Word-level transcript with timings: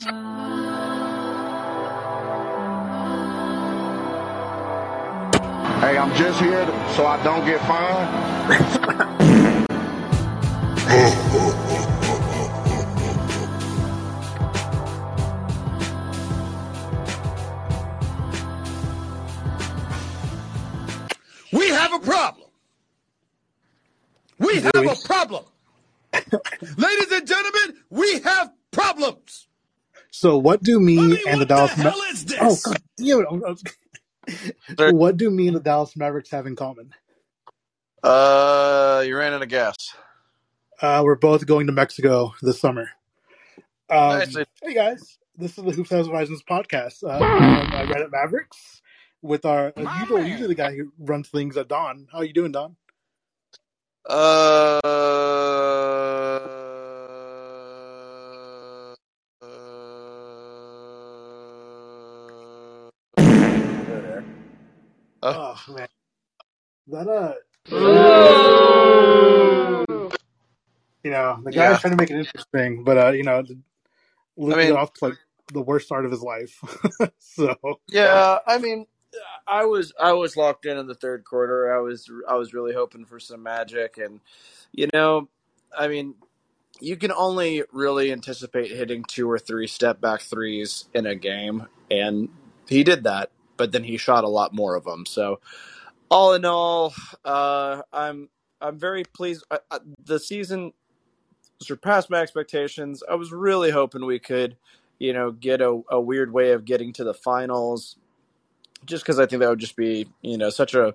Hey, 0.00 0.10
I'm 5.98 6.14
just 6.14 6.40
here 6.40 6.64
to- 6.64 6.92
so 6.94 7.04
I 7.04 7.20
don't 7.24 7.44
get 7.44 7.60
fined. 7.66 9.58
We 21.52 21.68
have 21.70 21.92
a 21.94 21.98
problem. 21.98 22.48
We 24.38 24.56
have 24.60 24.74
a 24.76 24.94
problem. 25.04 25.44
Ladies 26.12 27.12
and 27.12 27.26
gentlemen, 27.26 27.76
we 27.90 28.20
have 28.20 28.52
problems. 28.70 29.47
So 30.18 30.36
what 30.36 30.64
do 30.64 30.80
me 30.80 30.96
Mommy, 30.96 31.22
and 31.28 31.34
the 31.34 31.38
what 31.38 31.38
the 31.38 31.44
Dallas 31.46 31.76
Ma- 31.76 31.82
hell 31.90 32.02
is 32.10 32.24
this? 32.24 32.38
Oh 32.40 32.56
god 32.64 32.82
damn 32.96 33.20
it. 34.26 34.80
I 34.80 34.90
what 34.90 35.16
do 35.16 35.30
me 35.30 35.46
and 35.46 35.54
the 35.54 35.60
Dallas 35.60 35.96
Mavericks 35.96 36.30
have 36.30 36.44
in 36.44 36.56
common? 36.56 36.92
Uh, 38.02 39.04
you 39.06 39.16
ran 39.16 39.32
out 39.32 39.42
of 39.42 39.48
gas. 39.48 39.76
Uh, 40.82 41.02
we're 41.04 41.14
both 41.14 41.46
going 41.46 41.68
to 41.68 41.72
Mexico 41.72 42.34
this 42.42 42.60
summer. 42.60 42.90
Um, 43.88 44.18
Nice. 44.18 44.36
hey 44.60 44.74
guys, 44.74 45.18
this 45.36 45.56
is 45.56 45.62
the 45.62 45.70
Hoops 45.70 45.90
House 45.90 46.08
Horizons 46.08 46.42
podcast. 46.42 47.04
Uh, 47.04 47.10
I'm 47.24 47.72
uh, 47.72 47.92
Reddit 47.94 48.10
Mavericks 48.10 48.82
with 49.22 49.44
our 49.44 49.72
uh, 49.76 49.98
usual, 50.00 50.24
usually 50.24 50.48
the 50.48 50.54
guy 50.56 50.74
who 50.74 50.92
runs 50.98 51.28
things 51.28 51.56
at 51.56 51.68
Don. 51.68 52.08
How 52.10 52.18
are 52.18 52.24
you 52.24 52.32
doing, 52.32 52.50
Don? 52.50 52.74
Uh, 54.04 54.80
Oh 65.22 65.60
man, 65.68 65.88
that 66.88 67.08
uh, 67.08 67.34
you 71.04 71.10
know, 71.10 71.38
the 71.44 71.50
guy's 71.52 71.54
Yeah. 71.54 71.78
trying 71.78 71.92
to 71.92 71.96
make 71.96 72.10
it 72.10 72.16
interesting, 72.18 72.84
but 72.84 72.98
uh, 72.98 73.10
you 73.10 73.22
know, 73.24 73.42
Luke 74.36 74.56
I 74.56 74.64
mean- 74.66 74.76
off 74.76 74.92
to 74.94 75.06
like 75.06 75.18
the 75.52 75.62
worst 75.62 75.86
start 75.86 76.04
of 76.04 76.10
his 76.10 76.22
life. 76.22 76.62
so 77.18 77.54
yeah. 77.88 78.38
I 78.46 78.58
mean, 78.58 78.86
I 79.46 79.64
was 79.64 79.92
I 80.00 80.12
was 80.12 80.36
locked 80.36 80.66
in 80.66 80.76
in 80.76 80.86
the 80.86 80.94
third 80.94 81.24
quarter. 81.24 81.74
I 81.74 81.80
was 81.80 82.08
I 82.28 82.34
was 82.34 82.52
really 82.54 82.74
hoping 82.74 83.04
for 83.04 83.18
some 83.18 83.42
magic, 83.42 83.98
and 83.98 84.20
you 84.72 84.88
know, 84.92 85.28
I 85.76 85.88
mean, 85.88 86.14
you 86.80 86.96
can 86.96 87.10
only 87.12 87.62
really 87.72 88.12
anticipate 88.12 88.70
hitting 88.70 89.04
two 89.04 89.28
or 89.30 89.38
three 89.38 89.66
step 89.66 90.00
back 90.00 90.20
threes 90.20 90.84
in 90.94 91.06
a 91.06 91.14
game, 91.14 91.66
and 91.90 92.28
he 92.68 92.84
did 92.84 93.04
that. 93.04 93.30
But 93.58 93.72
then 93.72 93.84
he 93.84 93.98
shot 93.98 94.24
a 94.24 94.28
lot 94.28 94.54
more 94.54 94.74
of 94.74 94.84
them. 94.84 95.04
So, 95.04 95.40
all 96.10 96.32
in 96.32 96.46
all, 96.46 96.94
uh, 97.26 97.82
I'm 97.92 98.30
I'm 98.60 98.78
very 98.78 99.04
pleased. 99.04 99.44
I, 99.50 99.58
I, 99.70 99.78
the 100.02 100.18
season 100.18 100.72
surpassed 101.60 102.08
my 102.08 102.20
expectations. 102.20 103.02
I 103.08 103.16
was 103.16 103.32
really 103.32 103.70
hoping 103.70 104.06
we 104.06 104.18
could, 104.18 104.56
you 104.98 105.12
know, 105.12 105.32
get 105.32 105.60
a, 105.60 105.82
a 105.90 106.00
weird 106.00 106.32
way 106.32 106.52
of 106.52 106.64
getting 106.64 106.92
to 106.94 107.04
the 107.04 107.14
finals, 107.14 107.96
just 108.86 109.04
because 109.04 109.18
I 109.18 109.26
think 109.26 109.40
that 109.40 109.50
would 109.50 109.58
just 109.58 109.76
be, 109.76 110.08
you 110.22 110.38
know, 110.38 110.50
such 110.50 110.74
a 110.74 110.94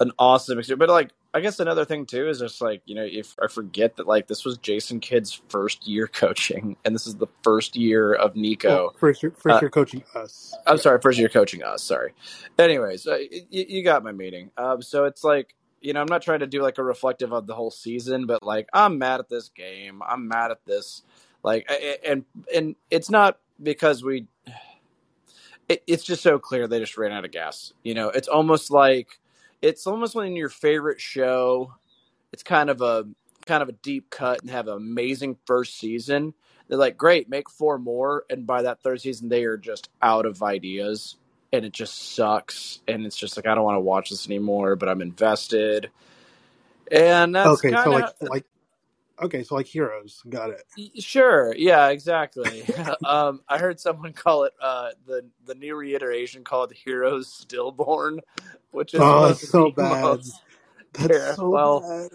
an 0.00 0.12
awesome 0.18 0.58
experience. 0.58 0.80
But 0.80 0.88
like, 0.88 1.10
I 1.34 1.40
guess 1.40 1.60
another 1.60 1.84
thing 1.84 2.04
too 2.04 2.28
is 2.28 2.40
just 2.40 2.60
like, 2.60 2.82
you 2.84 2.94
know, 2.94 3.06
if 3.10 3.34
I 3.42 3.46
forget 3.46 3.96
that 3.96 4.06
like 4.06 4.26
this 4.26 4.44
was 4.44 4.58
Jason 4.58 5.00
Kidd's 5.00 5.40
first 5.48 5.86
year 5.86 6.06
coaching, 6.12 6.76
and 6.84 6.94
this 6.94 7.06
is 7.06 7.16
the 7.16 7.28
first 7.42 7.74
year 7.76 8.12
of 8.12 8.36
Nico. 8.36 8.68
well, 8.68 8.94
first, 8.98 9.22
year, 9.22 9.32
first 9.36 9.56
Uh, 9.56 9.60
year 9.60 9.70
coaching 9.70 10.04
us. 10.14 10.54
I'm 10.66 10.78
sorry, 10.78 11.00
first 11.00 11.18
year 11.18 11.28
coaching 11.28 11.62
us. 11.62 11.82
Sorry. 11.82 12.12
Anyways, 12.58 13.06
uh, 13.06 13.16
you, 13.16 13.64
you 13.68 13.84
got 13.84 14.04
my 14.04 14.12
meaning. 14.12 14.50
Um, 14.56 14.82
so 14.82 15.04
it's 15.06 15.24
like 15.24 15.54
you 15.80 15.92
know, 15.92 16.00
I'm 16.00 16.06
not 16.08 16.22
trying 16.22 16.40
to 16.40 16.46
do 16.46 16.62
like 16.62 16.78
a 16.78 16.84
reflective 16.84 17.32
of 17.32 17.46
the 17.46 17.54
whole 17.54 17.70
season, 17.70 18.26
but 18.26 18.42
like 18.42 18.68
I'm 18.72 18.98
mad 18.98 19.20
at 19.20 19.28
this 19.28 19.48
game. 19.48 20.00
I'm 20.06 20.28
mad 20.28 20.50
at 20.52 20.64
this. 20.64 21.02
Like, 21.42 21.68
and 22.06 22.24
and 22.54 22.76
it's 22.90 23.10
not 23.10 23.38
because 23.62 24.04
we. 24.04 24.26
It, 25.68 25.84
it's 25.86 26.02
just 26.02 26.24
so 26.24 26.40
clear 26.40 26.66
they 26.66 26.80
just 26.80 26.98
ran 26.98 27.12
out 27.12 27.24
of 27.24 27.30
gas. 27.30 27.72
You 27.84 27.94
know, 27.94 28.08
it's 28.08 28.26
almost 28.26 28.72
like 28.72 29.20
it's 29.62 29.86
almost 29.86 30.14
when 30.16 30.36
your 30.36 30.50
favorite 30.50 31.00
show. 31.00 31.74
It's 32.32 32.42
kind 32.42 32.70
of 32.70 32.82
a 32.82 33.06
kind 33.46 33.62
of 33.62 33.68
a 33.68 33.74
deep 33.74 34.10
cut 34.10 34.42
and 34.42 34.50
have 34.50 34.68
an 34.68 34.74
amazing 34.76 35.36
first 35.46 35.78
season. 35.78 36.34
They're 36.68 36.78
like, 36.78 36.96
great, 36.98 37.28
make 37.28 37.50
four 37.50 37.78
more, 37.78 38.24
and 38.30 38.46
by 38.46 38.62
that 38.62 38.82
third 38.82 39.00
season, 39.00 39.28
they 39.28 39.44
are 39.44 39.56
just 39.58 39.90
out 40.02 40.26
of 40.26 40.42
ideas, 40.42 41.16
and 41.52 41.64
it 41.64 41.72
just 41.72 42.14
sucks. 42.14 42.80
And 42.88 43.06
it's 43.06 43.16
just 43.16 43.36
like 43.36 43.46
I 43.46 43.54
don't 43.54 43.64
want 43.64 43.76
to 43.76 43.80
watch 43.80 44.10
this 44.10 44.26
anymore, 44.26 44.76
but 44.76 44.88
I'm 44.88 45.02
invested. 45.02 45.90
And 46.92 47.34
that's 47.34 47.60
Okay, 47.60 47.74
kind 47.74 47.86
so 47.86 47.90
of 47.90 47.92
like 47.92 48.08
like 48.22 48.46
okay, 49.20 49.42
so 49.42 49.54
like 49.54 49.66
heroes. 49.66 50.22
Got 50.28 50.50
it. 50.50 51.02
Sure. 51.02 51.54
Yeah. 51.56 51.88
Exactly. 51.88 52.64
um, 53.04 53.40
I 53.48 53.58
heard 53.58 53.80
someone 53.80 54.12
call 54.12 54.44
it 54.44 54.52
uh, 54.60 54.90
the 55.06 55.24
the 55.46 55.54
new 55.54 55.74
reiteration 55.76 56.44
called 56.44 56.72
"Heroes 56.72 57.32
Stillborn," 57.32 58.20
which 58.70 58.94
is 58.94 59.00
Oh, 59.00 59.20
one 59.20 59.24
of 59.24 59.30
it's 59.32 59.48
so 59.48 59.70
bad. 59.76 60.20
That's 60.94 61.36
so 61.36 61.50
well, 61.50 62.08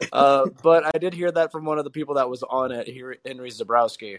bad. 0.00 0.08
uh, 0.12 0.46
but 0.62 0.94
I 0.94 0.98
did 0.98 1.14
hear 1.14 1.30
that 1.32 1.52
from 1.52 1.64
one 1.64 1.78
of 1.78 1.84
the 1.84 1.90
people 1.90 2.14
that 2.14 2.28
was 2.28 2.42
on 2.42 2.72
it, 2.72 2.86
Henry 2.88 3.18
Henry 3.24 3.50
Zebrowski, 3.50 4.18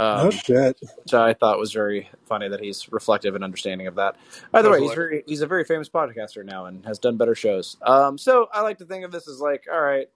um, 0.00 0.28
oh 0.28 0.30
shit. 0.30 0.80
which 0.80 1.12
I 1.12 1.34
thought 1.34 1.58
was 1.58 1.74
very 1.74 2.08
funny 2.24 2.48
that 2.48 2.60
he's 2.60 2.90
reflective 2.90 3.34
and 3.34 3.44
understanding 3.44 3.86
of 3.86 3.96
that. 3.96 4.16
By 4.50 4.62
the 4.62 4.70
way, 4.70 4.80
he's 4.80 4.94
very 4.94 5.22
he's 5.26 5.42
a 5.42 5.46
very 5.46 5.64
famous 5.64 5.90
podcaster 5.90 6.42
now 6.42 6.64
and 6.64 6.84
has 6.86 6.98
done 6.98 7.18
better 7.18 7.34
shows. 7.34 7.76
Um, 7.82 8.16
so 8.16 8.48
I 8.50 8.62
like 8.62 8.78
to 8.78 8.86
think 8.86 9.04
of 9.04 9.12
this 9.12 9.28
as 9.28 9.40
like, 9.40 9.66
all 9.70 9.80
right, 9.80 10.08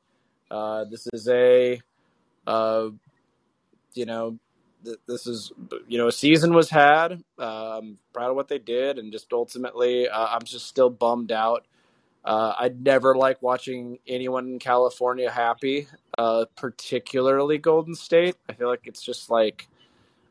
uh, 0.51 0.85
this 0.85 1.07
is 1.13 1.29
a, 1.29 1.81
uh, 2.47 2.89
you 3.95 4.07
know, 4.07 4.39
th- 4.85 4.99
this 5.07 5.27
is 5.27 5.53
you 5.89 5.99
know 5.99 6.09
a 6.09 6.13
season 6.13 6.55
was 6.55 6.71
had. 6.71 7.23
I'm 7.39 7.99
proud 8.13 8.31
of 8.31 8.37
what 8.37 8.49
they 8.49 8.59
did, 8.59 8.99
and 8.99 9.13
just 9.13 9.33
ultimately, 9.33 10.09
uh, 10.09 10.27
I'm 10.31 10.43
just 10.45 10.67
still 10.67 10.91
bummed 10.91 11.33
out. 11.33 11.67
Uh, 12.25 12.55
I 12.59 12.69
never 12.69 13.15
like 13.15 13.43
watching 13.43 13.99
anyone 14.07 14.47
in 14.49 14.59
California 14.59 15.31
happy, 15.31 15.89
particularly 16.57 17.59
Golden 17.59 17.95
State. 17.95 18.37
I 18.49 18.55
feel 18.55 18.69
like 18.69 18.87
it's 18.87 19.03
just 19.03 19.29
like 19.29 19.69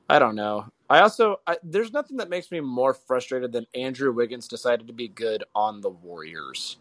I 0.09 0.19
don't 0.19 0.35
know. 0.35 0.65
I 0.89 0.99
also 0.99 1.39
I, 1.47 1.57
there's 1.63 1.93
nothing 1.93 2.17
that 2.17 2.29
makes 2.29 2.51
me 2.51 2.59
more 2.59 2.93
frustrated 2.93 3.51
than 3.51 3.65
Andrew 3.73 4.11
Wiggins 4.11 4.47
decided 4.47 4.87
to 4.87 4.93
be 4.93 5.07
good 5.07 5.43
on 5.55 5.81
the 5.81 5.89
Warriors. 5.89 6.77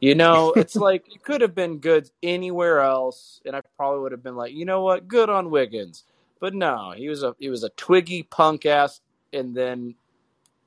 You 0.00 0.14
know, 0.14 0.52
it's 0.56 0.76
like 0.76 1.14
it 1.14 1.22
could 1.22 1.40
have 1.40 1.54
been 1.54 1.78
good 1.78 2.10
anywhere 2.22 2.80
else, 2.80 3.40
and 3.44 3.56
I 3.56 3.60
probably 3.76 4.00
would 4.00 4.12
have 4.12 4.22
been 4.22 4.36
like, 4.36 4.52
you 4.52 4.64
know 4.64 4.82
what, 4.82 5.08
good 5.08 5.30
on 5.30 5.50
Wiggins. 5.50 6.04
But 6.40 6.54
no, 6.54 6.92
he 6.96 7.08
was 7.08 7.22
a 7.22 7.34
he 7.38 7.48
was 7.48 7.64
a 7.64 7.70
twiggy 7.70 8.22
punk 8.22 8.66
ass, 8.66 9.00
and 9.32 9.54
then 9.54 9.94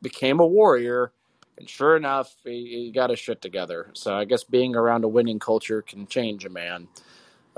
became 0.01 0.39
a 0.39 0.47
Warrior. 0.47 1.11
And 1.57 1.69
sure 1.69 1.97
enough, 1.97 2.33
he, 2.45 2.85
he 2.85 2.91
got 2.91 3.09
his 3.09 3.19
shit 3.19 3.41
together. 3.41 3.91
So 3.93 4.15
I 4.15 4.23
guess 4.23 4.45
being 4.45 4.77
around 4.77 5.03
a 5.03 5.09
winning 5.09 5.39
culture 5.39 5.81
can 5.81 6.07
change 6.07 6.45
a 6.45 6.49
man. 6.49 6.87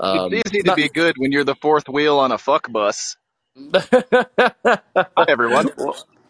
Um, 0.00 0.32
it's 0.32 0.50
easy 0.50 0.62
to 0.64 0.74
be 0.74 0.88
good 0.88 1.14
when 1.18 1.30
you're 1.30 1.44
the 1.44 1.54
fourth 1.54 1.88
wheel 1.88 2.18
on 2.18 2.32
a 2.32 2.38
fuck 2.38 2.70
bus. 2.72 3.16
Hi, 3.56 4.80
everyone. 5.28 5.68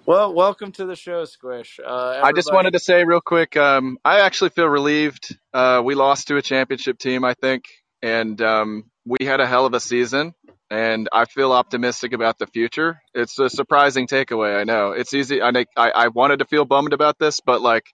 Well, 0.06 0.18
well, 0.18 0.34
welcome 0.34 0.72
to 0.72 0.86
the 0.86 0.96
show, 0.96 1.24
Squish. 1.24 1.78
Uh, 1.84 2.20
I 2.22 2.32
just 2.32 2.52
wanted 2.52 2.72
to 2.72 2.80
say 2.80 3.04
real 3.04 3.20
quick, 3.20 3.56
um, 3.56 3.98
I 4.04 4.20
actually 4.20 4.50
feel 4.50 4.66
relieved. 4.66 5.36
Uh, 5.54 5.82
we 5.84 5.94
lost 5.94 6.28
to 6.28 6.36
a 6.36 6.42
championship 6.42 6.98
team, 6.98 7.24
I 7.24 7.34
think, 7.34 7.64
and 8.02 8.40
um, 8.42 8.90
we 9.04 9.24
had 9.24 9.40
a 9.40 9.46
hell 9.46 9.66
of 9.66 9.74
a 9.74 9.80
season, 9.80 10.34
and 10.70 11.08
I 11.12 11.26
feel 11.26 11.52
optimistic 11.52 12.12
about 12.14 12.38
the 12.38 12.46
future. 12.48 13.00
It's 13.14 13.38
a 13.38 13.48
surprising 13.48 14.08
takeaway, 14.08 14.60
I 14.60 14.64
know. 14.64 14.92
It's 14.92 15.14
easy. 15.14 15.40
I 15.42 15.50
I, 15.76 15.90
I 15.90 16.08
wanted 16.08 16.40
to 16.40 16.46
feel 16.46 16.64
bummed 16.64 16.92
about 16.92 17.18
this, 17.18 17.40
but 17.40 17.62
like, 17.62 17.84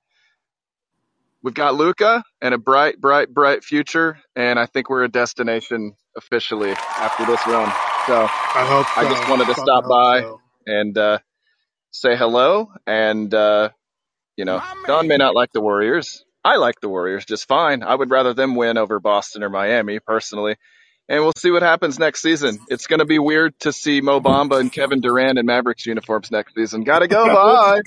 we've 1.43 1.55
got 1.55 1.75
Luka 1.75 2.25
and 2.41 2.55
a 2.55 2.59
bright, 2.59 3.01
bright, 3.01 3.29
bright 3.33 3.65
future, 3.65 4.19
and 4.35 4.59
I 4.59 4.67
think 4.67 4.91
we're 4.91 5.05
a 5.05 5.09
destination 5.11 5.95
officially 6.17 6.71
after 6.73 7.27
this 7.27 7.47
run. 7.47 7.69
So 8.07 8.23
I 8.23 8.67
hope 8.67 8.87
so. 8.87 9.01
I 9.01 9.11
just 9.11 9.29
wanted 9.29 9.47
to 9.49 9.55
stop 9.55 9.85
by. 9.89 10.21
so. 10.23 10.41
and 10.67 10.99
uh, 10.99 11.19
say 11.91 12.17
hello. 12.17 12.71
And 12.87 13.33
uh, 13.33 13.71
you 14.37 14.45
know, 14.45 14.59
My 14.59 14.85
Don 14.87 15.09
may 15.09 15.17
not 15.17 15.35
like 15.35 15.53
the 15.53 15.61
Warriors. 15.61 16.25
I 16.45 16.57
like 16.57 16.81
the 16.81 16.89
Warriors 16.89 17.25
just 17.25 17.47
fine. 17.49 17.83
I 17.83 17.95
would 17.95 18.11
rather 18.11 18.33
them 18.35 18.55
win 18.55 18.79
over 18.79 19.01
Boston 19.01 19.43
or 19.43 19.51
Miami 19.51 19.99
personally. 19.99 20.57
And 21.11 21.23
we'll 21.23 21.33
see 21.37 21.51
what 21.51 21.63
happens 21.63 21.99
next 21.99 22.21
season. 22.21 22.59
It's 22.69 22.87
going 22.87 22.99
to 22.99 23.07
be 23.07 23.19
weird 23.19 23.59
to 23.61 23.73
see 23.73 24.03
Mo 24.03 24.21
Bamba 24.21 24.61
and 24.61 24.71
Kevin 24.71 25.01
Durant 25.01 25.39
in 25.39 25.47
Mavericks 25.47 25.87
uniforms 25.87 26.31
next 26.31 26.55
season. 26.55 26.85
Gotta 26.85 27.09
go. 27.09 27.27
Bye. 27.35 27.81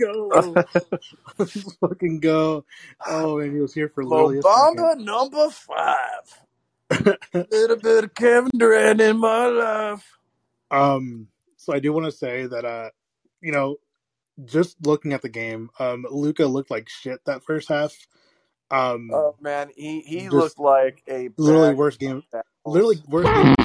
Let's 1.38 1.56
go. 1.56 1.88
Fucking 1.88 2.20
go. 2.20 2.66
Oh, 3.06 3.38
and 3.40 3.54
he 3.54 3.60
was 3.60 3.74
here 3.76 3.90
for 3.90 4.04
literally 4.04 4.40
a 4.40 4.42
Mo 4.42 4.74
Bamba 4.76 4.98
number 4.98 5.50
five. 5.52 5.98
second. 6.92 7.18
Little 7.52 7.78
bit 7.78 8.04
of 8.06 8.14
Kevin 8.16 8.52
Durant 8.58 9.02
in 9.02 9.18
my 9.18 9.46
life. 9.46 10.18
um, 10.72 11.28
So 11.58 11.74
I 11.74 11.80
do 11.80 11.94
want 11.94 12.06
to 12.08 12.12
say 12.12 12.48
that, 12.48 12.66
uh, 12.66 12.90
you 13.40 13.52
know, 13.52 13.78
just 14.46 14.86
looking 14.86 15.14
at 15.14 15.22
the 15.22 15.30
game, 15.30 15.70
um, 15.80 16.06
Luka 16.10 16.46
looked 16.46 16.72
like 16.72 16.90
shit 16.90 17.24
that 17.26 17.44
first 17.44 17.70
half. 17.70 17.96
Um, 18.72 19.10
Oh 19.14 19.36
man, 19.42 19.70
he 19.76 20.02
he 20.02 20.30
looked 20.30 20.60
like 20.60 21.04
a 21.10 21.30
literally 21.38 21.74
worst 21.76 22.00
game, 22.00 22.24
literally 22.66 23.02
worst 23.08 23.34
game, 23.34 23.56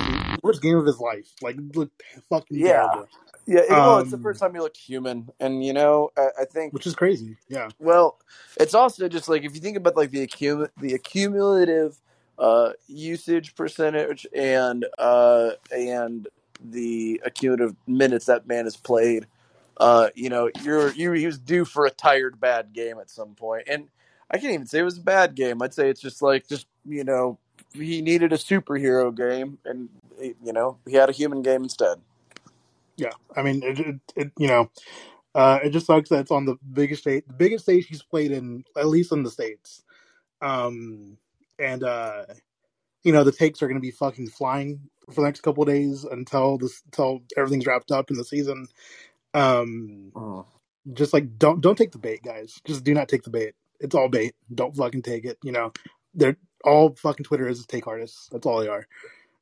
worst 0.43 0.62
game 0.62 0.76
of 0.76 0.87
his 0.87 0.99
life. 0.99 1.28
Like 1.43 1.56
looked 1.75 2.02
fucking 2.31 2.58
Yeah. 2.58 2.87
terrible. 2.93 3.08
Yeah, 3.46 3.61
it, 3.61 3.84
well, 3.84 3.99
it's 4.00 4.11
the 4.11 4.17
Um, 4.17 4.23
first 4.23 4.40
time 4.40 4.55
he 4.55 4.61
looked 4.61 4.76
human, 4.76 5.31
and 5.38 5.64
you 5.64 5.73
know, 5.73 6.11
I, 6.17 6.28
I 6.43 6.44
think 6.46 6.73
which 6.73 6.87
is 6.87 6.94
crazy. 6.96 7.37
Yeah, 7.49 7.70
Well, 7.78 8.19
it's 8.58 8.75
also 8.75 9.08
just 9.08 9.28
like 9.28 9.44
if 9.44 9.55
you 9.55 9.61
think 9.61 9.76
about 9.76 9.96
like 9.96 10.11
the 10.11 10.26
accum- 10.26 10.70
the 10.81 10.94
accumulative 10.94 11.96
uh, 12.38 12.73
usage 12.88 13.55
percentage 13.55 14.26
and 14.34 14.87
uh, 14.99 15.50
and 15.70 16.28
the 16.61 17.20
accumulative 17.25 17.76
minutes 17.87 18.26
that 18.26 18.46
man 18.46 18.64
has 18.64 18.76
played. 18.76 19.26
Uh, 19.78 20.08
you 20.14 20.28
know, 20.31 20.50
you're 20.62 20.93
you 20.93 21.12
he 21.12 21.26
was 21.26 21.38
due 21.38 21.64
for 21.64 21.87
a 21.87 21.90
tired 21.90 22.40
bad 22.40 22.73
game 22.73 22.99
at 22.99 23.11
some 23.11 23.34
point, 23.34 23.64
and 23.69 23.88
I 24.31 24.38
can't 24.38 24.55
even 24.55 24.67
say 24.67 24.81
it 24.81 24.84
was 24.84 24.99
a 24.99 25.02
bad 25.02 25.34
game. 25.34 25.62
I'd 25.62 25.75
say 25.75 25.88
it's 25.90 26.00
just 26.00 26.23
like 26.23 26.49
just 26.49 26.67
you 26.87 27.05
know 27.05 27.38
he 27.73 28.02
needed 28.02 28.32
a 28.32 28.37
superhero 28.37 29.14
game, 29.14 29.58
and 29.64 29.88
you 30.20 30.52
know 30.52 30.78
he 30.87 30.94
had 30.94 31.11
a 31.11 31.12
human 31.12 31.43
game 31.43 31.62
instead. 31.62 31.99
yeah. 32.96 33.12
I 33.37 33.43
mean, 33.43 33.62
it, 33.62 33.78
it, 33.81 34.00
it 34.17 34.32
you 34.38 34.49
know, 34.49 34.70
uh, 35.34 35.61
it 35.62 35.70
just 35.70 35.87
sucks 35.87 36.08
that 36.08 36.20
it's 36.20 36.31
on 36.31 36.46
the 36.46 36.56
biggest 36.73 37.02
stage, 37.02 37.25
the 37.26 37.34
biggest 37.34 37.64
stage 37.64 37.87
he's 37.87 38.02
played 38.02 38.32
in, 38.32 38.64
at 38.76 38.87
least 38.87 39.12
in 39.12 39.23
the 39.23 39.31
states. 39.31 39.82
Um, 40.40 41.19
and 41.58 41.84
uh, 41.84 42.25
you 43.02 43.12
know, 43.12 43.25
the 43.25 43.32
takes 43.32 43.62
are 43.62 43.69
going 43.69 43.81
to 43.81 43.87
be 43.87 43.90
fucking 43.90 44.28
flying 44.28 44.81
for 45.08 45.17
the 45.17 45.26
next 45.26 45.43
couple 45.43 45.64
days 45.64 46.05
until 46.05 46.58
this, 46.58 46.82
until 46.87 47.20
everything's 47.37 47.67
wrapped 47.67 47.93
up 47.93 48.11
in 48.11 48.17
the 48.17 48.25
season. 48.25 48.67
Um, 49.37 50.44
just 50.93 51.12
like 51.12 51.38
don't 51.38 51.61
don't 51.61 51.77
take 51.77 51.93
the 51.93 51.99
bait, 51.99 52.23
guys. 52.23 52.61
Just 52.65 52.85
do 52.85 52.94
not 52.94 53.09
take 53.09 53.23
the 53.23 53.31
bait. 53.31 53.55
It's 53.81 53.94
all 53.94 54.09
bait. 54.09 54.35
Don't 54.55 54.75
fucking 54.75 55.03
take 55.03 55.25
it. 55.25 55.38
You 55.43 55.53
know, 55.53 55.73
they're 56.15 56.37
all 56.65 56.94
fucking 56.97 57.25
Twitter 57.25 57.47
is 57.47 57.65
take 57.67 57.87
artists. 57.87 58.29
That's 58.33 58.47
all 58.47 58.61
they 58.61 58.69
are. 58.69 58.87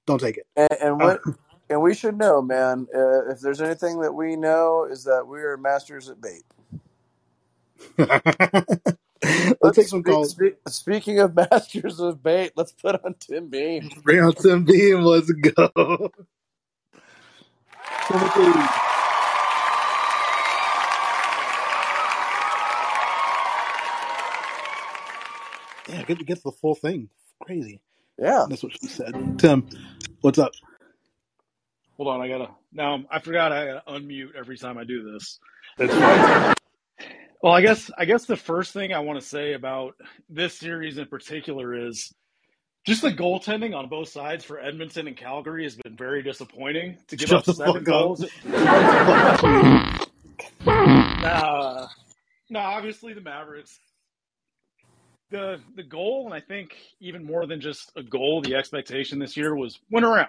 Don't 0.07 0.21
take 0.21 0.39
it. 0.39 0.47
And, 0.57 0.69
and 0.81 1.01
what 1.01 1.21
and 1.71 1.81
we 1.81 1.95
should 1.95 2.19
know, 2.19 2.43
man. 2.43 2.87
Uh, 2.95 3.31
if 3.31 3.41
there's 3.41 3.61
anything 3.61 4.01
that 4.01 4.13
we 4.13 4.37
know, 4.37 4.87
is 4.91 5.05
that 5.05 5.27
we 5.27 5.41
are 5.41 5.57
masters 5.57 6.11
at 6.11 6.21
bait. 6.21 6.43
let's 9.61 9.77
take 9.77 9.89
some 9.89 10.03
calls. 10.03 10.31
speak, 10.31 10.57
speaking 10.69 11.21
of 11.21 11.35
masters 11.51 12.01
of 12.01 12.23
bait, 12.23 12.53
let's 12.57 12.73
put 12.73 13.03
on 13.05 13.15
Tim 13.21 13.49
Beam. 13.49 13.91
Bring 14.03 14.21
out 14.21 14.39
Tim 14.39 14.65
Beam. 14.65 15.03
Let's 15.03 15.31
go. 15.31 16.11
Yeah, 25.89 26.03
get 26.05 26.19
to 26.19 26.25
get 26.25 26.43
the 26.43 26.53
full 26.53 26.75
thing. 26.75 27.09
Crazy. 27.43 27.81
Yeah. 28.19 28.47
That's 28.49 28.63
what 28.63 28.73
she 28.73 28.87
said. 28.87 29.39
Tim, 29.39 29.69
what's 30.21 30.39
up? 30.39 30.53
Hold 31.97 32.09
on, 32.09 32.21
I 32.21 32.29
gotta 32.29 32.49
now. 32.73 33.05
I 33.11 33.21
forgot 33.21 33.53
I 33.53 33.67
gotta 33.67 33.83
unmute 33.89 34.35
every 34.37 34.57
time 34.59 34.79
I 34.79 34.85
do 34.85 35.13
this. 35.13 35.39
That's 35.79 35.95
fine. 35.95 36.55
Well, 37.43 37.53
I 37.53 37.61
guess 37.61 37.91
I 37.97 38.05
guess 38.05 38.25
the 38.25 38.37
first 38.37 38.73
thing 38.73 38.93
I 38.93 39.01
want 39.01 39.21
to 39.21 39.27
say 39.27 39.53
about 39.53 39.95
this 40.29 40.55
series 40.59 40.99
in 40.99 41.07
particular 41.07 41.89
is 41.89 42.13
just 42.87 43.03
the 43.03 43.11
goaltending 43.13 43.77
on 43.77 43.89
both 43.89 44.09
sides 44.09 44.45
for 44.45 44.59
Edmonton 44.59 45.07
and 45.07 45.17
Calgary 45.17 45.63
has 45.65 45.77
been 45.77 45.97
very 45.97 46.23
disappointing. 46.23 46.99
To 47.09 47.17
give 47.17 47.29
Shut 47.29 47.49
up 47.49 47.55
seven 47.55 47.85
goals, 47.85 48.25
Fuck 48.43 49.43
you. 49.43 49.49
nah, 50.67 51.87
nah. 52.51 52.61
Obviously, 52.61 53.13
the 53.15 53.21
Mavericks. 53.21 53.79
The 55.35 55.59
the 55.75 55.83
goal, 55.83 56.27
and 56.27 56.33
I 56.33 56.39
think 56.39 56.77
even 57.01 57.25
more 57.25 57.45
than 57.49 57.61
just 57.61 57.91
a 57.97 58.05
goal, 58.05 58.41
the 58.41 58.55
expectation 58.55 59.19
this 59.19 59.37
year 59.37 59.57
was 59.57 59.81
win 59.91 60.05
around. 60.05 60.29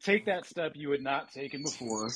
Take 0.00 0.26
that 0.26 0.46
step 0.46 0.74
you 0.76 0.92
had 0.92 1.02
not 1.02 1.32
taken 1.32 1.64
before. 1.64 2.08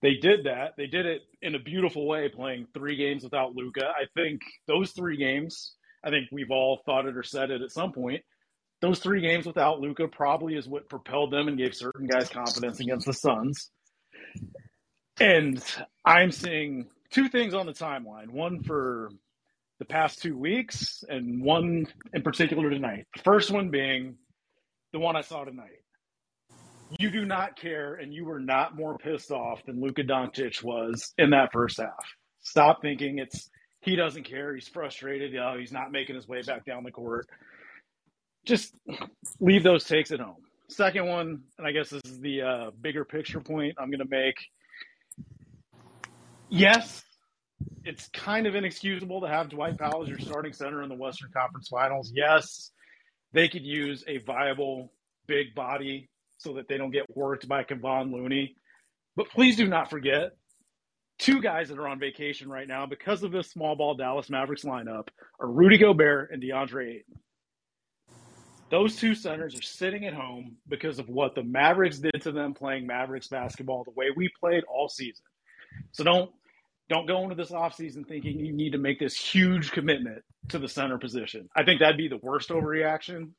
They 0.00 0.14
did 0.14 0.44
that. 0.44 0.74
They 0.76 0.86
did 0.86 1.06
it 1.06 1.22
in 1.42 1.56
a 1.56 1.58
beautiful 1.58 2.06
way, 2.06 2.28
playing 2.28 2.68
three 2.72 2.94
games 2.94 3.24
without 3.24 3.56
Luka. 3.56 3.84
I 3.84 4.04
think 4.14 4.42
those 4.68 4.92
three 4.92 5.16
games. 5.16 5.72
I 6.04 6.10
think 6.10 6.28
we've 6.30 6.52
all 6.52 6.82
thought 6.86 7.06
it 7.06 7.16
or 7.16 7.24
said 7.24 7.50
it 7.50 7.62
at 7.62 7.72
some 7.72 7.90
point. 7.90 8.22
Those 8.80 9.00
three 9.00 9.20
games 9.20 9.44
without 9.44 9.80
Luka 9.80 10.06
probably 10.06 10.54
is 10.54 10.68
what 10.68 10.88
propelled 10.88 11.32
them 11.32 11.48
and 11.48 11.58
gave 11.58 11.74
certain 11.74 12.06
guys 12.06 12.28
confidence 12.28 12.78
against 12.78 13.06
the 13.06 13.12
Suns. 13.12 13.70
And 15.18 15.60
I'm 16.04 16.30
seeing 16.30 16.90
two 17.10 17.28
things 17.28 17.54
on 17.54 17.66
the 17.66 17.72
timeline. 17.72 18.30
One 18.30 18.62
for 18.62 19.10
the 19.78 19.84
past 19.84 20.22
two 20.22 20.36
weeks, 20.36 21.04
and 21.08 21.42
one 21.42 21.86
in 22.12 22.22
particular 22.22 22.70
tonight. 22.70 23.06
The 23.16 23.22
first 23.22 23.50
one 23.50 23.70
being 23.70 24.16
the 24.92 24.98
one 24.98 25.16
I 25.16 25.22
saw 25.22 25.44
tonight. 25.44 25.82
You 26.98 27.10
do 27.10 27.24
not 27.24 27.56
care, 27.56 27.94
and 27.94 28.12
you 28.12 28.24
were 28.24 28.38
not 28.38 28.76
more 28.76 28.96
pissed 28.98 29.30
off 29.30 29.64
than 29.66 29.80
Luka 29.80 30.04
Doncic 30.04 30.62
was 30.62 31.12
in 31.18 31.30
that 31.30 31.50
first 31.52 31.78
half. 31.78 31.90
Stop 32.42 32.82
thinking 32.82 33.18
it's 33.18 33.50
he 33.80 33.96
doesn't 33.96 34.24
care. 34.24 34.54
He's 34.54 34.68
frustrated. 34.68 35.32
Know, 35.32 35.56
he's 35.58 35.72
not 35.72 35.92
making 35.92 36.16
his 36.16 36.28
way 36.28 36.42
back 36.42 36.64
down 36.64 36.84
the 36.84 36.90
court. 36.90 37.26
Just 38.44 38.74
leave 39.40 39.62
those 39.62 39.84
takes 39.84 40.10
at 40.10 40.20
home. 40.20 40.42
Second 40.68 41.06
one, 41.06 41.42
and 41.58 41.66
I 41.66 41.72
guess 41.72 41.90
this 41.90 42.02
is 42.04 42.20
the 42.20 42.42
uh, 42.42 42.70
bigger 42.80 43.04
picture 43.04 43.40
point 43.40 43.74
I'm 43.78 43.90
going 43.90 44.00
to 44.00 44.08
make. 44.08 44.36
Yes, 46.48 47.02
it's 47.84 48.08
kind 48.08 48.46
of 48.46 48.54
inexcusable 48.54 49.20
to 49.20 49.28
have 49.28 49.50
Dwight 49.50 49.78
Powell 49.78 50.02
as 50.02 50.08
your 50.08 50.18
starting 50.18 50.52
center 50.52 50.82
in 50.82 50.88
the 50.88 50.94
Western 50.94 51.30
Conference 51.36 51.68
Finals. 51.68 52.12
Yes, 52.14 52.70
they 53.32 53.48
could 53.48 53.64
use 53.64 54.04
a 54.06 54.18
viable 54.18 54.92
big 55.26 55.54
body 55.54 56.08
so 56.38 56.54
that 56.54 56.68
they 56.68 56.78
don't 56.78 56.90
get 56.90 57.04
worked 57.14 57.46
by 57.46 57.64
Kevon 57.64 58.12
Looney. 58.12 58.56
But 59.16 59.28
please 59.28 59.56
do 59.56 59.68
not 59.68 59.90
forget 59.90 60.32
two 61.18 61.40
guys 61.40 61.68
that 61.68 61.78
are 61.78 61.88
on 61.88 62.00
vacation 62.00 62.48
right 62.48 62.66
now 62.66 62.86
because 62.86 63.22
of 63.22 63.32
this 63.32 63.50
small 63.50 63.76
ball 63.76 63.94
Dallas 63.94 64.30
Mavericks 64.30 64.64
lineup 64.64 65.08
are 65.38 65.48
Rudy 65.48 65.78
Gobert 65.78 66.30
and 66.32 66.42
DeAndre 66.42 66.96
Ayton. 66.96 67.20
Those 68.70 68.96
two 68.96 69.14
centers 69.14 69.56
are 69.56 69.62
sitting 69.62 70.06
at 70.06 70.14
home 70.14 70.56
because 70.66 70.98
of 70.98 71.08
what 71.08 71.34
the 71.34 71.44
Mavericks 71.44 71.98
did 71.98 72.22
to 72.22 72.32
them 72.32 72.54
playing 72.54 72.86
Mavericks 72.86 73.28
basketball 73.28 73.84
the 73.84 73.92
way 73.92 74.06
we 74.16 74.30
played 74.40 74.64
all 74.64 74.88
season. 74.88 75.24
So 75.92 76.02
don't 76.02 76.30
don't 76.88 77.06
go 77.06 77.22
into 77.22 77.34
this 77.34 77.50
offseason 77.50 78.06
thinking 78.06 78.38
you 78.38 78.52
need 78.52 78.72
to 78.72 78.78
make 78.78 78.98
this 78.98 79.16
huge 79.16 79.72
commitment 79.72 80.22
to 80.48 80.58
the 80.58 80.68
center 80.68 80.98
position. 80.98 81.48
I 81.56 81.64
think 81.64 81.80
that'd 81.80 81.96
be 81.96 82.08
the 82.08 82.18
worst 82.18 82.50
overreaction. 82.50 83.30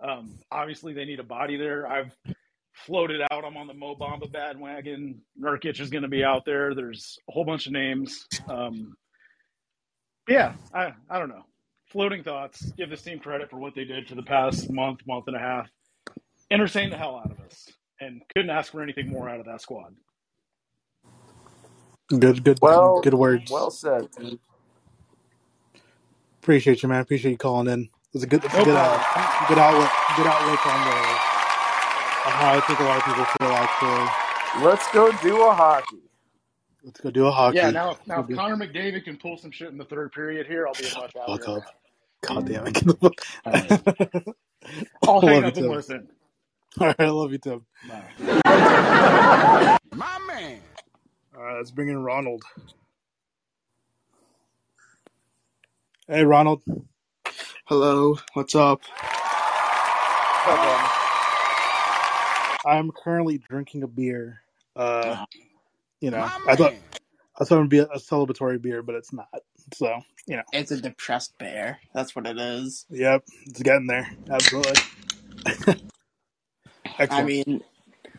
Um, 0.00 0.38
obviously, 0.50 0.92
they 0.92 1.04
need 1.04 1.20
a 1.20 1.24
body 1.24 1.56
there. 1.56 1.86
I've 1.86 2.16
floated 2.72 3.20
out. 3.30 3.44
I'm 3.44 3.56
on 3.56 3.66
the 3.66 3.74
Mo 3.74 3.96
Bamba 3.96 4.30
bandwagon. 4.30 5.20
Nurkic 5.40 5.80
is 5.80 5.90
going 5.90 6.02
to 6.02 6.08
be 6.08 6.24
out 6.24 6.44
there. 6.44 6.74
There's 6.74 7.18
a 7.28 7.32
whole 7.32 7.44
bunch 7.44 7.66
of 7.66 7.72
names. 7.72 8.26
Um, 8.48 8.94
yeah, 10.28 10.54
I, 10.74 10.92
I 11.08 11.18
don't 11.18 11.28
know. 11.28 11.44
Floating 11.86 12.22
thoughts. 12.22 12.72
Give 12.72 12.90
this 12.90 13.02
team 13.02 13.18
credit 13.18 13.50
for 13.50 13.58
what 13.58 13.74
they 13.74 13.84
did 13.84 14.08
for 14.08 14.14
the 14.14 14.22
past 14.22 14.70
month, 14.70 15.00
month 15.06 15.24
and 15.28 15.36
a 15.36 15.40
half. 15.40 15.68
Entertain 16.50 16.90
the 16.90 16.96
hell 16.96 17.20
out 17.24 17.30
of 17.30 17.40
us, 17.40 17.68
and 18.00 18.22
couldn't 18.34 18.50
ask 18.50 18.72
for 18.72 18.82
anything 18.82 19.08
more 19.08 19.28
out 19.28 19.40
of 19.40 19.46
that 19.46 19.60
squad. 19.60 19.94
Good, 22.08 22.44
good, 22.44 22.60
Well, 22.60 23.02
good 23.02 23.14
words. 23.14 23.50
well 23.50 23.70
said. 23.70 24.08
dude. 24.18 24.40
Appreciate 26.42 26.82
you, 26.82 26.88
man. 26.88 27.00
Appreciate 27.02 27.32
you 27.32 27.38
calling 27.38 27.68
in. 27.68 27.90
It's 28.14 28.24
a 28.24 28.26
good, 28.28 28.44
it's 28.44 28.58
a 28.58 28.60
No 28.60 28.62
good, 28.62 28.76
uh, 28.76 29.00
problem. 29.00 29.06
good 29.46 29.58
outlet, 29.58 29.92
good 30.14 30.26
outlook 30.26 30.66
on 30.66 30.84
the 30.84 31.20
on 32.24 32.34
how 32.34 32.52
I 32.54 32.60
think 32.60 32.80
a 32.80 32.84
lot 32.84 32.98
of 32.98 33.04
people 33.04 33.26
feel. 33.26 33.54
Actually, 33.56 34.14
Let's 34.54 34.88
go 34.88 35.12
do 35.12 35.42
a 35.44 35.54
hockey. 35.54 36.02
let's 36.84 37.00
go 37.00 37.10
do 37.10 37.26
a 37.26 37.32
hockey. 37.32 37.52
Yeah, 37.52 37.70
now 37.70 37.92
if, 37.92 37.98
now 38.06 38.20
if 38.22 38.30
Good. 38.30 38.32
Connor 38.32 38.56
McDavid 38.56 39.04
can 39.04 39.16
pull 39.18 39.38
some 39.38 39.52
shit 39.52 39.70
in 39.70 39.78
the 39.78 39.84
third 39.86 40.12
period 40.12 40.46
here, 40.46 40.68
I'll 40.68 40.74
be 40.76 40.86
a 40.86 40.92
much 40.92 41.12
Fuck 41.26 41.48
happier 41.48 41.48
up. 41.48 41.64
man. 41.64 41.74
God 42.22 42.46
damn 42.46 42.66
it. 42.68 42.74
Get 42.74 42.86
the 42.86 42.94
fuck. 42.96 43.22
All 43.46 43.54
right. 43.54 43.76
I'll 45.06 45.22
I 45.22 45.26
hang 45.26 45.26
love 45.26 45.46
you, 45.46 45.52
up 45.52 45.56
and 45.58 45.68
Tim. 45.68 45.68
listen. 45.68 46.08
All 46.80 46.88
right, 46.88 46.96
I 47.00 47.08
love 47.10 47.32
you, 47.32 47.38
Tim. 47.38 47.66
Bye. 47.84 48.10
My 49.94 50.18
man. 50.28 50.60
All 51.46 51.52
right, 51.52 51.58
let's 51.58 51.70
bring 51.70 51.88
in 51.90 52.02
Ronald. 52.02 52.42
Hey, 56.08 56.24
Ronald. 56.24 56.60
Hello, 57.66 58.18
what's 58.32 58.56
up? 58.56 58.80
Okay. 60.48 60.86
I'm 62.66 62.90
currently 62.90 63.38
drinking 63.38 63.84
a 63.84 63.86
beer. 63.86 64.40
Uh, 64.74 65.24
you 66.00 66.10
know, 66.10 66.18
My 66.18 66.36
I 66.48 66.56
thought 66.56 66.72
man. 66.72 66.82
I 67.40 67.44
thought 67.44 67.58
it'd 67.58 67.70
be 67.70 67.78
a, 67.78 67.84
a 67.84 68.00
celebratory 68.00 68.60
beer, 68.60 68.82
but 68.82 68.96
it's 68.96 69.12
not. 69.12 69.28
So, 69.72 70.00
you 70.26 70.38
know, 70.38 70.42
It's 70.52 70.72
a 70.72 70.80
depressed 70.80 71.38
bear. 71.38 71.78
That's 71.94 72.16
what 72.16 72.26
it 72.26 72.38
is. 72.38 72.86
yep, 72.90 73.22
it's 73.46 73.62
getting 73.62 73.86
there. 73.86 74.10
Absolutely. 74.28 74.82
I 77.08 77.22
mean, 77.22 77.62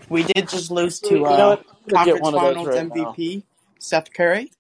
We 0.10 0.24
did 0.24 0.48
just 0.50 0.72
lose 0.72 1.00
to 1.02 1.16
know 1.20 1.26
uh, 1.26 1.56
what? 1.58 1.66
I'm 1.96 2.06
get 2.06 2.20
conference 2.20 2.22
one 2.22 2.36
of 2.36 2.42
those 2.42 2.56
finals 2.56 2.68
right 2.68 2.96
now. 2.96 3.14
MVP, 3.14 3.44
Steph 3.80 4.14
Curry. 4.14 4.52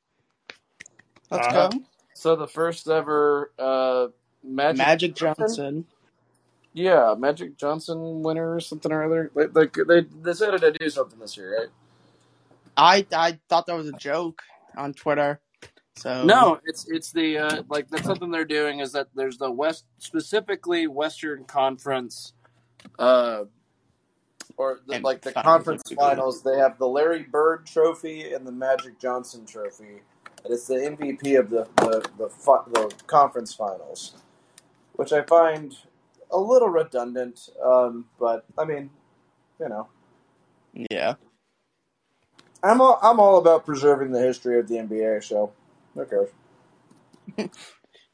Let's 1.30 1.48
Uh, 1.48 1.70
go. 1.70 1.80
So 2.14 2.36
the 2.36 2.48
first 2.48 2.90
ever 2.90 3.52
uh, 3.60 4.08
Magic, 4.44 4.78
Magic 4.78 5.16
Johnson. 5.16 5.86
yeah, 6.74 7.16
Magic 7.18 7.58
Johnson 7.58 8.24
winner 8.24 8.56
or 8.56 8.60
something 8.60 8.92
or 8.92 9.04
other. 9.04 9.32
Like, 9.36 9.56
like 9.56 9.78
they 9.88 10.02
decided 10.02 10.62
to 10.62 10.72
do 10.72 10.90
something 10.90 11.20
this 11.20 11.38
year, 11.38 11.60
right? 11.60 11.68
I 12.76 13.06
I 13.16 13.40
thought 13.50 13.68
that 13.68 13.76
was 13.76 13.88
a 13.88 13.94
joke 13.94 14.42
on 14.76 14.94
Twitter. 14.94 15.40
So 15.96 16.24
No, 16.26 16.60
it's 16.66 16.88
it's 16.90 17.12
the 17.12 17.38
uh, 17.40 17.64
like 17.70 17.90
that's 17.90 18.06
something 18.06 18.30
they're 18.32 18.46
doing 18.46 18.80
is 18.80 18.92
that 18.92 19.08
there's 19.16 19.38
the 19.38 19.50
West 19.52 19.86
specifically 19.98 20.88
Western 20.88 21.44
Conference, 21.46 22.34
uh, 23.00 23.46
or 24.58 24.80
the, 24.88 25.00
like 25.00 25.22
the 25.22 25.32
conference 25.32 25.84
finals. 25.96 26.44
They 26.44 26.58
have 26.58 26.78
the 26.78 26.88
Larry 26.88 27.24
Bird 27.24 27.66
Trophy 27.66 28.34
and 28.34 28.46
the 28.46 28.52
Magic 28.52 29.00
Johnson 29.00 29.46
Trophy, 29.46 30.02
and 30.44 30.54
it's 30.54 30.68
the 30.68 30.76
MVP 30.76 31.40
of 31.40 31.50
the 31.50 31.68
the 31.78 32.10
the, 32.18 32.30
the 32.74 32.94
conference 33.06 33.54
finals, 33.54 34.18
which 34.94 35.14
I 35.14 35.22
find 35.22 35.76
a 36.32 36.40
little 36.40 36.70
redundant. 36.70 37.50
Um, 37.64 38.06
but 38.20 38.46
I 38.58 38.66
mean, 38.66 38.90
you 39.60 39.70
know, 39.70 39.88
Yeah. 40.74 41.16
I'm 42.64 42.82
all, 42.82 43.00
I'm 43.04 43.20
all 43.20 43.38
about 43.38 43.68
preserving 43.68 44.12
the 44.12 44.20
history 44.20 44.60
of 44.60 44.68
the 44.68 44.76
NBA. 44.76 45.24
So, 45.24 45.54
who 45.94 46.06
cares? 46.06 46.30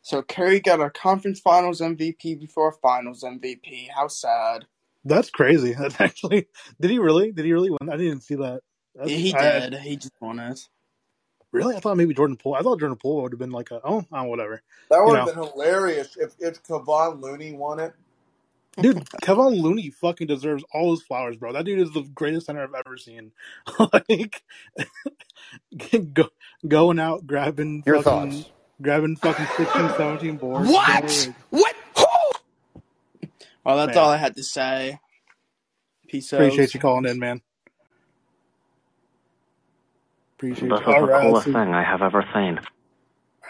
So 0.04 0.22
Curry 0.22 0.60
got 0.60 0.82
a 0.82 0.90
conference 0.90 1.40
finals 1.40 1.80
MVP 1.80 2.38
before 2.38 2.74
finals 2.74 3.24
MVP. 3.24 3.88
How 3.96 4.10
sad. 4.10 4.66
That's 5.06 5.30
crazy. 5.30 5.74
That's 5.80 6.00
actually. 6.00 6.48
Did 6.80 6.92
he 6.92 7.00
really? 7.00 7.32
Did 7.32 7.46
he 7.46 7.54
really 7.54 7.70
win? 7.70 7.90
I 7.90 7.98
didn't 7.98 8.22
see 8.22 8.36
that. 8.36 8.62
That's, 8.96 9.10
he 9.10 9.34
I- 9.34 9.60
did. 9.70 9.74
he 9.80 9.96
just 9.98 10.14
won 10.22 10.40
it. 10.40 10.60
really? 11.52 11.76
I 11.76 11.80
thought 11.80 11.98
maybe 11.98 12.14
Jordan 12.14 12.38
Poole. 12.38 12.56
I 12.56 12.62
thought 12.62 12.80
Jordan 12.80 12.98
Poole 12.98 13.24
would 13.24 13.32
have 13.34 13.40
been 13.40 13.52
like 13.52 13.72
a 13.72 13.82
oh, 13.84 14.06
oh 14.12 14.24
whatever. 14.24 14.62
That 14.90 14.98
You 14.98 15.06
would 15.06 15.14
know. 15.14 15.26
have 15.26 15.36
been 15.36 15.44
hilarious 15.44 16.16
if 16.18 16.34
if 16.40 16.64
Kevon 16.64 17.22
Looney 17.22 17.54
won 17.54 17.80
it. 17.80 17.94
Dude, 18.82 19.08
Kevin 19.22 19.50
Looney 19.62 19.92
fucking 19.92 20.26
deserves 20.26 20.64
all 20.74 20.90
his 20.96 21.04
flowers, 21.04 21.38
bro. 21.38 21.54
That 21.54 21.64
dude 21.64 21.78
is 21.80 21.92
the 21.92 22.02
greatest 22.02 22.48
center 22.48 22.64
I've 22.64 22.74
ever 22.74 22.98
seen. 22.98 23.32
like, 24.10 24.42
go, 26.14 26.30
going 26.68 26.98
out, 27.00 27.28
grabbing 27.28 27.84
Your 27.86 28.02
fucking, 28.02 28.32
thoughts? 28.32 28.50
grabbing 28.82 29.16
fucking 29.18 29.46
16, 29.58 29.90
17 29.96 30.38
boards. 30.38 30.70
What? 30.72 31.34
bro. 31.52 31.60
What? 31.62 31.73
Who? 33.66 33.72
Well, 33.72 33.78
that's 33.78 33.96
Man. 33.96 33.98
all 33.98 34.12
I 34.12 34.18
had 34.18 34.36
to 34.38 34.44
say. 34.44 35.00
Peace 36.10 36.34
out. 36.34 36.60
Appreciate 36.60 36.74
you 36.74 36.80
calling 36.82 37.06
in, 37.06 37.20
man. 37.20 37.42
Appreciate 40.38 40.70
This 40.70 40.82
you. 40.82 40.88
is 40.88 40.96
All 40.96 41.02
the 41.02 41.08
right, 41.08 41.10
coolest 41.10 41.52
thing 41.52 41.74
I 41.74 41.84
have 41.84 42.02
ever 42.04 42.26
seen. 42.34 42.60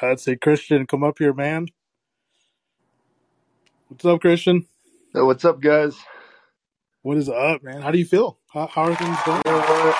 Let's 0.01 0.25
see, 0.25 0.37
Christian, 0.37 0.87
come 0.87 1.03
up 1.03 1.19
here, 1.19 1.33
man. 1.33 1.67
What's 3.89 4.05
up, 4.05 4.21
Christian? 4.21 4.67
Hey, 5.13 5.21
what's 5.23 5.45
up, 5.45 5.61
guys? 5.61 5.97
What 7.03 7.17
is 7.17 7.29
up, 7.29 7.63
man? 7.63 7.81
How 7.81 7.91
do 7.91 7.99
you 7.99 8.05
feel? 8.05 8.39
How, 8.53 8.67
how 8.67 8.83
are 8.83 8.95
things 8.95 9.21
going? 9.23 9.41
You 9.45 9.53
know? 9.53 9.95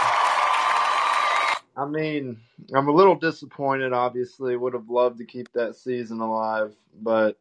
I 1.77 1.85
mean, 1.85 2.39
I'm 2.75 2.87
a 2.89 2.93
little 2.93 3.15
disappointed. 3.15 3.93
Obviously, 3.93 4.57
would 4.57 4.73
have 4.73 4.89
loved 4.89 5.19
to 5.19 5.25
keep 5.25 5.51
that 5.53 5.75
season 5.75 6.21
alive, 6.21 6.75
but 7.01 7.37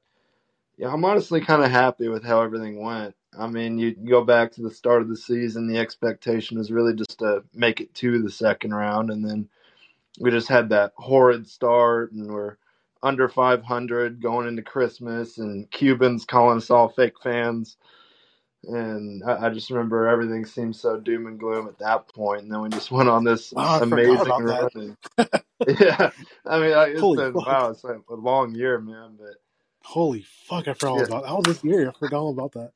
yeah, 0.76 0.92
I'm 0.92 1.04
honestly 1.04 1.40
kind 1.40 1.62
of 1.64 1.70
happy 1.70 2.08
with 2.08 2.24
how 2.24 2.42
everything 2.42 2.82
went. 2.82 3.14
I 3.38 3.46
mean, 3.46 3.78
you 3.78 3.92
go 3.92 4.24
back 4.24 4.52
to 4.52 4.62
the 4.62 4.70
start 4.70 5.02
of 5.02 5.08
the 5.08 5.16
season, 5.16 5.66
the 5.66 5.78
expectation 5.78 6.58
was 6.58 6.70
really 6.70 6.94
just 6.94 7.18
to 7.20 7.44
make 7.54 7.80
it 7.80 7.94
to 7.96 8.22
the 8.22 8.30
second 8.30 8.74
round, 8.74 9.10
and 9.10 9.24
then 9.24 9.48
we 10.20 10.30
just 10.30 10.48
had 10.48 10.68
that 10.70 10.92
horrid 10.96 11.48
start, 11.48 12.12
and 12.12 12.30
we're 12.30 12.56
under 13.02 13.28
500 13.28 14.22
going 14.22 14.46
into 14.46 14.62
Christmas, 14.62 15.38
and 15.38 15.70
Cuban's 15.70 16.24
calling 16.24 16.58
us 16.58 16.70
all 16.70 16.88
fake 16.88 17.20
fans. 17.22 17.76
And 18.64 19.24
I, 19.24 19.46
I 19.46 19.50
just 19.50 19.70
remember 19.70 20.06
everything 20.06 20.44
seemed 20.44 20.76
so 20.76 20.98
doom 21.00 21.26
and 21.26 21.38
gloom 21.40 21.66
at 21.66 21.78
that 21.78 22.08
point, 22.14 22.42
and 22.42 22.52
then 22.52 22.60
we 22.60 22.68
just 22.68 22.90
went 22.92 23.08
on 23.08 23.24
this 23.24 23.52
oh, 23.56 23.62
Wow, 23.62 23.82
amazing 23.82 24.32
run. 24.42 24.96
yeah, 25.66 26.10
I 26.46 26.58
mean, 26.60 26.72
it's 26.96 27.00
Holy 27.00 27.16
been 27.16 27.34
fuck. 27.34 27.46
wow, 27.46 27.70
it's 27.70 27.82
like 27.84 27.96
a 28.08 28.14
long 28.14 28.54
year, 28.54 28.78
man. 28.80 29.16
But 29.18 29.36
Holy 29.84 30.24
fuck, 30.46 30.68
I 30.68 30.74
forgot 30.74 30.90
all 30.92 30.98
yeah, 30.98 31.04
about 31.04 31.26
How 31.26 31.36
was 31.36 31.44
this 31.44 31.64
year? 31.64 31.88
I 31.88 31.92
forgot 31.98 32.20
all 32.20 32.30
about 32.30 32.52
that. 32.52 32.72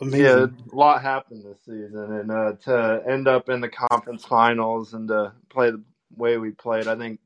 yeah, 0.00 0.46
a 0.46 0.74
lot 0.74 1.02
happened 1.02 1.44
this 1.44 1.58
season, 1.64 2.12
and 2.12 2.30
uh, 2.30 2.52
to 2.64 3.02
end 3.06 3.28
up 3.28 3.48
in 3.48 3.60
the 3.60 3.68
conference 3.68 4.24
finals 4.24 4.94
and 4.94 5.08
to 5.08 5.32
play 5.48 5.70
the 5.70 5.82
way 6.16 6.38
we 6.38 6.50
played, 6.50 6.86
I 6.86 6.96
think 6.96 7.20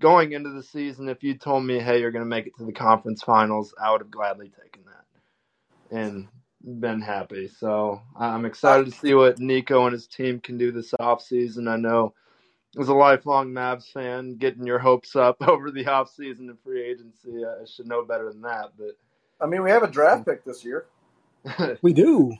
going 0.00 0.32
into 0.32 0.50
the 0.50 0.62
season, 0.62 1.08
if 1.08 1.22
you 1.22 1.36
told 1.36 1.64
me, 1.64 1.78
hey, 1.78 2.00
you're 2.00 2.10
going 2.10 2.24
to 2.24 2.28
make 2.28 2.46
it 2.46 2.56
to 2.58 2.64
the 2.64 2.72
conference 2.72 3.22
finals, 3.22 3.74
I 3.80 3.90
would 3.90 4.00
have 4.00 4.10
gladly 4.10 4.50
taken 4.62 4.82
that 4.86 5.96
and 5.96 6.28
been 6.80 7.00
happy. 7.00 7.48
So 7.48 8.02
I'm 8.16 8.44
excited 8.44 8.86
to 8.86 8.92
see 8.92 9.14
what 9.14 9.38
Nico 9.38 9.84
and 9.84 9.92
his 9.92 10.06
team 10.06 10.40
can 10.40 10.58
do 10.58 10.72
this 10.72 10.92
offseason. 11.00 11.68
I 11.70 11.76
know 11.76 12.14
as 12.78 12.88
a 12.88 12.94
lifelong 12.94 13.52
Mavs 13.52 13.90
fan, 13.92 14.36
getting 14.36 14.66
your 14.66 14.78
hopes 14.78 15.16
up 15.16 15.36
over 15.48 15.70
the 15.70 15.84
offseason 15.84 16.48
and 16.50 16.58
free 16.64 16.82
agency, 16.82 17.44
I 17.44 17.64
should 17.64 17.86
know 17.86 18.04
better 18.04 18.30
than 18.32 18.42
that. 18.42 18.72
But 18.76 18.96
I 19.40 19.46
mean, 19.46 19.62
we 19.62 19.70
have 19.70 19.82
a 19.82 19.90
draft 19.90 20.26
pick 20.26 20.44
this 20.44 20.64
year. 20.64 20.86
We 21.82 21.92
do. 21.92 22.32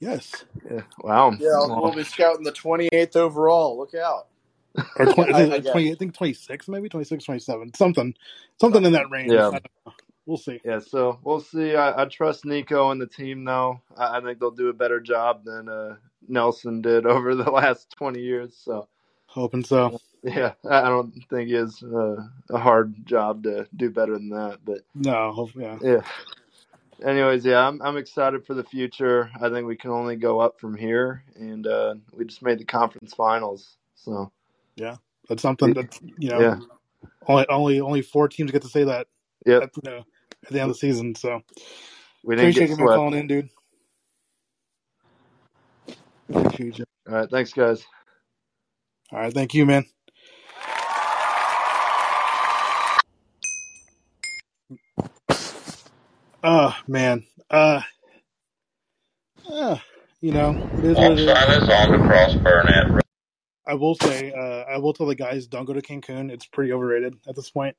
Yes. 0.00 0.44
yeah, 0.70 0.82
wow. 0.98 1.30
Yeah, 1.30 1.38
we'll 1.40 1.82
Well, 1.82 1.92
be 1.94 2.04
scouting 2.04 2.44
the 2.44 2.52
28th 2.52 3.16
overall. 3.16 3.78
Look 3.78 3.94
out. 3.94 4.26
Or 4.98 5.06
20, 5.06 5.32
I, 5.32 5.54
I 5.54 5.60
20, 5.60 5.92
I 5.92 5.94
think 5.94 6.14
26, 6.14 6.68
maybe 6.68 6.88
26, 6.88 7.24
27. 7.24 7.72
Something. 7.74 8.14
Something 8.60 8.84
in 8.84 8.92
that 8.92 9.10
range. 9.10 9.32
Yeah. 9.32 9.58
We'll 10.26 10.36
see. 10.36 10.60
Yeah, 10.64 10.80
so 10.80 11.18
we'll 11.22 11.40
see. 11.40 11.76
I, 11.76 12.02
I 12.02 12.04
trust 12.06 12.44
Nico 12.44 12.90
and 12.90 13.00
the 13.00 13.06
team, 13.06 13.44
though. 13.44 13.80
I, 13.96 14.18
I 14.18 14.20
think 14.20 14.40
they'll 14.40 14.50
do 14.50 14.68
a 14.68 14.74
better 14.74 15.00
job 15.00 15.44
than 15.44 15.68
uh, 15.68 15.96
Nelson 16.28 16.82
did 16.82 17.06
over 17.06 17.34
the 17.34 17.50
last 17.50 17.94
20 17.96 18.20
years. 18.20 18.56
So, 18.62 18.88
Hoping 19.36 19.62
so. 19.62 20.00
yeah, 20.22 20.54
I 20.68 20.80
don't 20.88 21.12
think 21.28 21.50
it's 21.50 21.82
uh, 21.82 22.16
a 22.48 22.58
hard 22.58 22.94
job 23.04 23.42
to 23.42 23.68
do 23.76 23.90
better 23.90 24.14
than 24.14 24.30
that. 24.30 24.60
But, 24.64 24.78
No, 24.94 25.30
hope, 25.32 25.50
yeah. 25.54 25.78
yeah. 25.82 26.00
Anyways, 27.04 27.44
yeah, 27.44 27.68
I'm, 27.68 27.82
I'm 27.82 27.98
excited 27.98 28.46
for 28.46 28.54
the 28.54 28.64
future. 28.64 29.30
I 29.38 29.50
think 29.50 29.66
we 29.66 29.76
can 29.76 29.90
only 29.90 30.16
go 30.16 30.40
up 30.40 30.58
from 30.58 30.74
here. 30.74 31.22
And 31.34 31.66
uh, 31.66 31.96
we 32.14 32.24
just 32.24 32.40
made 32.40 32.58
the 32.58 32.64
conference 32.64 33.12
finals. 33.12 33.76
So, 33.94 34.32
Yeah. 34.74 34.96
That's 35.28 35.42
something 35.42 35.74
that, 35.74 35.98
you 36.18 36.30
know, 36.30 36.40
yeah. 36.40 36.58
only 37.26 37.46
only 37.48 37.80
only 37.80 38.00
four 38.00 38.28
teams 38.28 38.52
get 38.52 38.62
to 38.62 38.68
say 38.68 38.84
that 38.84 39.08
Yep. 39.44 39.62
at, 39.64 39.70
you 39.76 39.90
know, 39.90 40.04
at 40.46 40.52
the 40.52 40.60
end 40.60 40.70
of 40.70 40.76
the 40.76 40.78
season. 40.78 41.14
So 41.14 41.42
We 42.24 42.36
didn't 42.36 42.50
appreciate 42.52 42.78
you 42.78 42.86
calling 42.86 43.18
in, 43.18 43.26
dude. 43.26 43.50
All 46.32 47.14
right. 47.14 47.28
Thanks, 47.28 47.52
guys. 47.52 47.84
All 49.12 49.20
right. 49.20 49.32
Thank 49.32 49.54
you, 49.54 49.66
man. 49.66 49.84
Oh, 56.42 56.76
man. 56.86 57.24
Uh, 57.50 57.80
uh, 59.50 59.78
you 60.20 60.32
know, 60.32 60.50
it 60.78 60.84
is 60.84 60.96
what 60.96 61.06
On 61.06 61.12
it 61.12 61.18
is. 61.20 61.26
silence 61.28 61.68
on 61.70 61.92
the 61.92 61.98
cross 62.06 62.34
Burnett. 62.34 63.04
I 63.66 63.74
will 63.74 63.96
say, 63.96 64.32
uh, 64.32 64.64
I 64.72 64.78
will 64.78 64.92
tell 64.92 65.06
the 65.06 65.14
guys 65.16 65.46
don't 65.48 65.64
go 65.64 65.72
to 65.72 65.82
Cancun. 65.82 66.30
It's 66.30 66.46
pretty 66.46 66.72
overrated 66.72 67.14
at 67.26 67.34
this 67.34 67.50
point. 67.50 67.76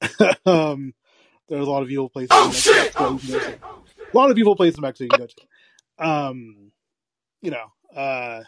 um, 0.46 0.92
there's 1.48 1.66
a 1.66 1.70
lot 1.70 1.82
of 1.82 1.90
evil 1.90 2.10
places. 2.10 2.28
Oh 2.32 2.44
in 2.44 2.50
Mexico 2.50 3.18
shit! 3.18 3.24
you 3.24 3.38
can 3.38 3.40
go 3.40 3.50
to. 3.50 3.58
A 4.12 4.16
lot 4.16 4.30
of 4.30 4.38
evil 4.38 4.54
places 4.56 4.76
in 4.78 4.82
Mexico 4.82 5.04
you 5.04 5.08
can 5.10 5.20
go 5.20 5.26
to. 5.26 6.06
Um, 6.08 6.72
you 7.40 7.50
know, 7.50 7.72
uh, 7.96 8.42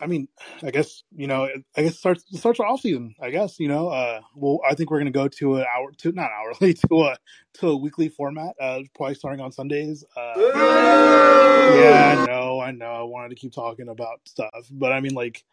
I 0.00 0.06
mean, 0.06 0.28
I 0.62 0.70
guess 0.70 1.02
you 1.14 1.26
know, 1.26 1.48
I 1.76 1.82
guess 1.82 1.94
it 1.94 1.98
starts 1.98 2.24
it 2.32 2.38
starts 2.38 2.60
our 2.60 2.66
off 2.66 2.80
season. 2.80 3.14
I 3.20 3.30
guess 3.30 3.58
you 3.58 3.68
know, 3.68 3.88
uh, 3.88 4.20
well, 4.36 4.60
I 4.68 4.74
think 4.74 4.90
we're 4.90 4.98
gonna 4.98 5.10
go 5.10 5.28
to 5.28 5.56
an 5.56 5.64
hour, 5.64 5.90
to 5.98 6.12
not 6.12 6.30
hourly, 6.30 6.74
to 6.88 7.02
a 7.02 7.16
to 7.54 7.68
a 7.70 7.76
weekly 7.76 8.08
format. 8.08 8.54
Uh, 8.60 8.80
probably 8.94 9.14
starting 9.16 9.40
on 9.40 9.50
Sundays. 9.52 10.04
Uh, 10.16 10.34
yeah, 10.36 12.16
I 12.18 12.26
know, 12.26 12.60
I 12.60 12.70
know. 12.70 12.86
I 12.92 13.02
wanted 13.02 13.30
to 13.30 13.34
keep 13.34 13.52
talking 13.52 13.88
about 13.88 14.20
stuff, 14.24 14.68
but 14.70 14.92
I 14.92 15.00
mean, 15.00 15.14
like, 15.14 15.44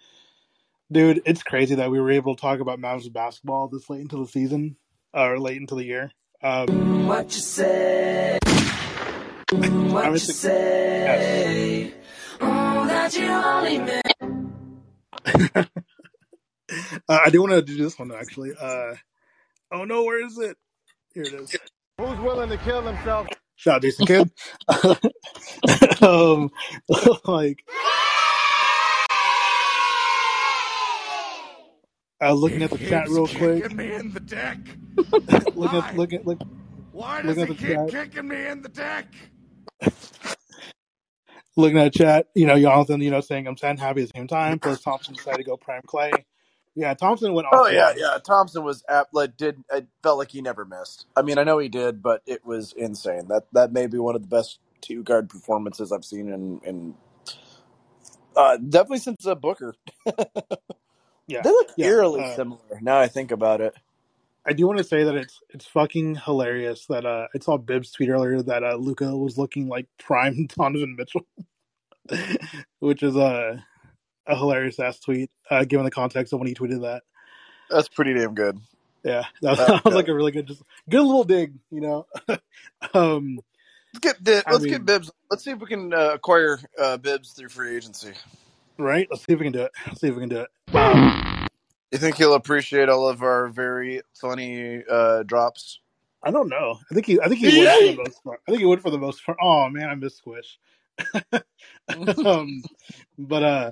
dude, 0.92 1.22
it's 1.26 1.42
crazy 1.44 1.76
that 1.76 1.90
we 1.90 2.00
were 2.00 2.12
able 2.12 2.36
to 2.36 2.42
talk 2.42 2.60
about 2.60 2.80
Mavs 2.80 3.12
basketball 3.12 3.68
this 3.68 3.90
late 3.90 4.02
into 4.02 4.18
the 4.18 4.28
season, 4.28 4.76
or 5.14 5.40
late 5.40 5.58
into 5.58 5.76
the 5.76 5.86
year. 5.86 6.12
Um, 6.44 7.08
What 7.08 7.26
you 7.34 7.42
say? 7.42 8.38
What 9.52 10.06
you 10.06 10.12
a, 10.12 10.14
yes. 10.14 10.36
say? 10.36 11.94
Oh, 12.42 12.88
that 12.88 13.18
you 13.18 13.28
only 13.28 13.78
meant. 13.80 14.05
uh, 15.56 15.66
I 17.10 17.30
do 17.32 17.42
want 17.42 17.54
to 17.54 17.62
do 17.64 17.78
this 17.78 18.00
one 18.00 18.14
actually. 18.14 18.54
Uh, 18.60 18.96
oh 19.74 19.86
no, 19.86 20.04
where 20.06 20.26
is 20.26 20.38
it? 20.40 20.58
Here 21.14 21.28
it 21.28 21.34
is. 21.34 21.60
Who's 22.00 22.20
willing 22.20 22.50
to 22.50 22.58
kill 22.60 22.84
himself 22.84 23.28
Shout 23.56 23.76
out 23.78 23.82
Jason 23.84 24.06
Kidd. 24.06 24.32
um, 26.04 26.52
like 27.26 27.64
was 32.22 32.40
looking 32.42 32.64
at 32.64 32.74
the 32.74 32.80
chat 32.80 33.10
real 33.10 33.28
quick. 33.30 33.66
kicking 33.66 33.76
me 33.78 33.94
in 33.94 34.14
the 34.14 34.20
deck. 34.22 34.60
looking 35.56 35.80
Why? 35.80 35.94
at 36.20 36.28
look 36.28 36.40
Why 36.92 37.22
does 37.24 37.38
looking 37.38 37.44
he 37.44 37.50
at 37.50 37.50
the 37.50 37.56
keep 37.56 37.88
chat. 37.88 37.90
kicking 37.90 38.28
me 38.28 38.48
in 38.48 38.62
the 38.64 38.70
deck? 38.70 39.08
Looking 41.58 41.80
at 41.80 41.94
chat, 41.94 42.28
you 42.36 42.48
know, 42.48 42.60
Jonathan, 42.60 43.02
you 43.02 43.12
know, 43.12 43.22
saying 43.22 43.48
I'm 43.48 43.58
sad 43.58 43.80
happy 43.80 44.04
at 44.04 44.10
the 44.10 44.18
same 44.20 44.28
time. 44.28 44.60
Plus 44.60 44.80
Thompson 44.82 45.16
decided 45.16 45.40
to 45.40 45.44
go 45.46 45.58
prime 45.58 45.84
Klay. 45.88 46.26
Yeah, 46.76 46.94
Thompson 46.96 47.34
went 47.34 47.48
Oh 47.52 47.68
yeah, 47.68 47.94
ball. 47.94 47.98
yeah. 47.98 48.20
Thompson 48.26 48.64
was 48.64 48.84
apt, 48.90 49.14
like 49.14 49.38
did 49.38 49.64
it 49.74 49.88
felt 50.04 50.20
like 50.20 50.32
he 50.32 50.42
never 50.42 50.66
missed. 50.66 51.08
I 51.16 51.24
mean, 51.24 51.38
I 51.40 51.44
know 51.46 51.60
he 51.60 51.70
did, 51.70 52.04
but 52.04 52.22
it 52.28 52.46
was 52.46 52.74
insane. 52.74 53.28
That 53.30 53.46
that 53.54 53.74
may 53.74 53.88
be 53.88 54.00
one 54.00 54.16
of 54.16 54.24
the 54.24 54.30
best 54.30 54.60
two 54.82 55.04
guard 55.04 55.30
performances 55.30 55.92
I've 55.92 56.06
seen 56.06 56.32
in 56.34 56.62
in 56.66 56.96
uh, 58.36 58.58
definitely 58.58 59.00
since 59.00 59.28
uh, 59.28 59.36
Booker. 59.36 59.76
Yeah, 61.28 61.44
They 61.44 61.50
look 61.52 61.70
yeah. 61.78 61.92
eerily 61.92 62.24
Uh, 62.24 62.26
similar 62.26 62.60
now. 62.82 63.00
I 63.00 63.08
think 63.08 63.32
about 63.32 63.62
it. 63.62 63.76
I 64.48 64.54
do 64.54 64.68
want 64.68 64.78
to 64.78 64.84
say 64.84 65.04
that 65.04 65.16
it's 65.16 65.40
it's 65.50 65.66
fucking 65.66 66.16
hilarious 66.16 66.86
that 66.88 67.06
uh 67.06 67.28
I 67.36 67.40
saw 67.40 67.58
Bibbs 67.58 67.92
tweet 67.92 68.10
earlier 68.10 68.42
that 68.44 68.64
uh 68.64 68.76
Luka 68.76 69.16
was 69.16 69.38
looking 69.38 69.68
like 69.68 69.88
prime 70.00 70.48
Donovan 70.56 70.96
Mitchell, 70.98 71.26
which 72.80 73.04
is 73.04 73.16
a 73.16 73.64
a 74.28 74.36
hilarious 74.36 74.80
ass 74.80 75.00
tweet 75.00 75.30
uh, 75.52 75.66
given 75.66 75.86
the 75.86 75.92
context 75.92 76.34
of 76.34 76.40
when 76.40 76.48
he 76.48 76.56
tweeted 76.56 76.82
that. 76.82 77.04
That's 77.70 77.88
pretty 77.88 78.14
damn 78.16 78.34
good. 78.34 78.58
Yeah, 79.04 79.24
that, 79.42 79.58
That's 79.58 79.84
was 79.86 79.94
like 79.94 80.08
a 80.08 80.16
really 80.16 80.32
good, 80.32 80.48
just 80.48 80.64
good 80.90 81.02
little 81.04 81.24
dig, 81.24 81.54
you 81.70 81.82
know. 81.82 82.08
um, 82.96 83.40
Let's 83.94 84.00
get 84.18 84.24
Bib- 84.24 84.44
let's 84.50 84.64
mean- 84.64 84.72
get 84.74 84.86
Bibbs. 84.86 85.12
Let's 85.30 85.44
see 85.44 85.52
if 85.52 85.60
we 85.60 85.68
can 85.68 85.94
uh, 85.94 86.12
acquire 86.16 86.60
uh, 86.80 86.98
Bibbs 86.98 87.34
through 87.34 87.50
free 87.50 87.76
agency. 87.78 88.14
right? 88.80 89.08
Let's 89.12 89.24
see 89.26 89.34
if 89.34 89.40
we 89.40 89.46
can 89.46 89.54
do 89.54 89.62
it. 89.62 89.72
Let's 89.88 90.02
see 90.02 90.08
if 90.08 90.16
we 90.16 90.22
can 90.22 90.30
do 90.30 90.40
it. 90.42 91.25
You 91.92 92.00
think 92.00 92.18
he'll 92.18 92.34
appreciate 92.34 92.90
all 92.90 93.08
of 93.08 93.22
our 93.22 93.48
very 93.48 94.02
funny 94.14 94.84
uh, 94.90 95.24
drops? 95.24 95.80
I 96.24 96.32
don't 96.32 96.50
know. 96.50 96.80
I 96.90 96.94
think 96.94 97.06
he. 97.06 97.20
I 97.22 97.28
think 97.28 97.40
he 97.40 97.60
would 97.60 97.70
for 97.70 97.86
the 97.86 98.04
most 98.04 98.24
part. 98.24 98.42
I 98.48 98.52
think 98.52 98.60
he 98.60 98.66
would 98.66 98.82
for 98.82 98.90
the 98.90 98.98
most 98.98 99.26
part. 99.26 99.38
Oh 99.42 99.70
man, 99.70 99.90
I 99.90 99.96
miss 99.96 100.18
Squish. 100.18 100.58
um, 102.26 102.64
but 103.18 103.44
uh, 103.44 103.72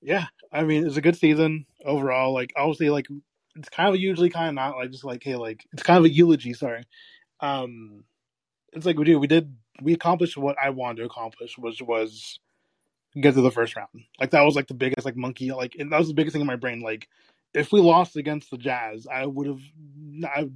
yeah. 0.00 0.26
I 0.50 0.62
mean, 0.62 0.86
it's 0.86 0.96
a 0.96 1.02
good 1.02 1.16
season 1.16 1.66
overall. 1.84 2.32
Like 2.32 2.52
obviously, 2.56 2.88
like 2.88 3.06
it's 3.56 3.68
kind 3.68 3.94
of 3.94 4.00
usually 4.00 4.30
kind 4.30 4.48
of 4.48 4.54
not 4.54 4.76
like 4.76 4.90
just 4.90 5.04
like 5.04 5.22
hey, 5.22 5.36
like 5.36 5.66
it's 5.72 5.82
kind 5.82 5.98
of 5.98 6.04
a 6.04 6.10
eulogy. 6.10 6.54
Sorry. 6.54 6.84
Um, 7.40 8.04
it's 8.72 8.86
like 8.86 8.98
we 8.98 9.04
do. 9.04 9.18
We 9.18 9.26
did. 9.26 9.54
We 9.82 9.92
accomplished 9.92 10.36
what 10.36 10.56
I 10.62 10.70
wanted 10.70 10.98
to 10.98 11.06
accomplish, 11.06 11.58
which 11.58 11.82
was 11.82 12.38
get 13.20 13.34
to 13.34 13.42
the 13.42 13.50
first 13.50 13.76
round. 13.76 13.88
Like 14.18 14.30
that 14.30 14.42
was 14.42 14.56
like 14.56 14.68
the 14.68 14.74
biggest 14.74 15.04
like 15.04 15.16
monkey. 15.16 15.52
Like 15.52 15.76
and 15.78 15.92
that 15.92 15.98
was 15.98 16.08
the 16.08 16.14
biggest 16.14 16.32
thing 16.32 16.40
in 16.40 16.46
my 16.46 16.56
brain. 16.56 16.80
Like 16.80 17.08
if 17.54 17.72
we 17.72 17.80
lost 17.80 18.16
against 18.16 18.50
the 18.50 18.58
Jazz, 18.58 19.06
I 19.10 19.26
would 19.26 19.46
have. 19.46 19.60
I 20.24 20.50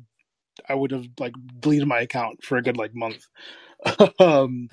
I 0.68 0.74
would 0.74 0.90
have 0.90 1.06
like 1.18 1.34
deleted 1.60 1.88
my 1.88 2.00
account 2.00 2.42
for 2.44 2.58
a 2.58 2.62
good 2.62 2.76
like 2.76 2.94
month. 2.94 3.24
um, 4.20 4.68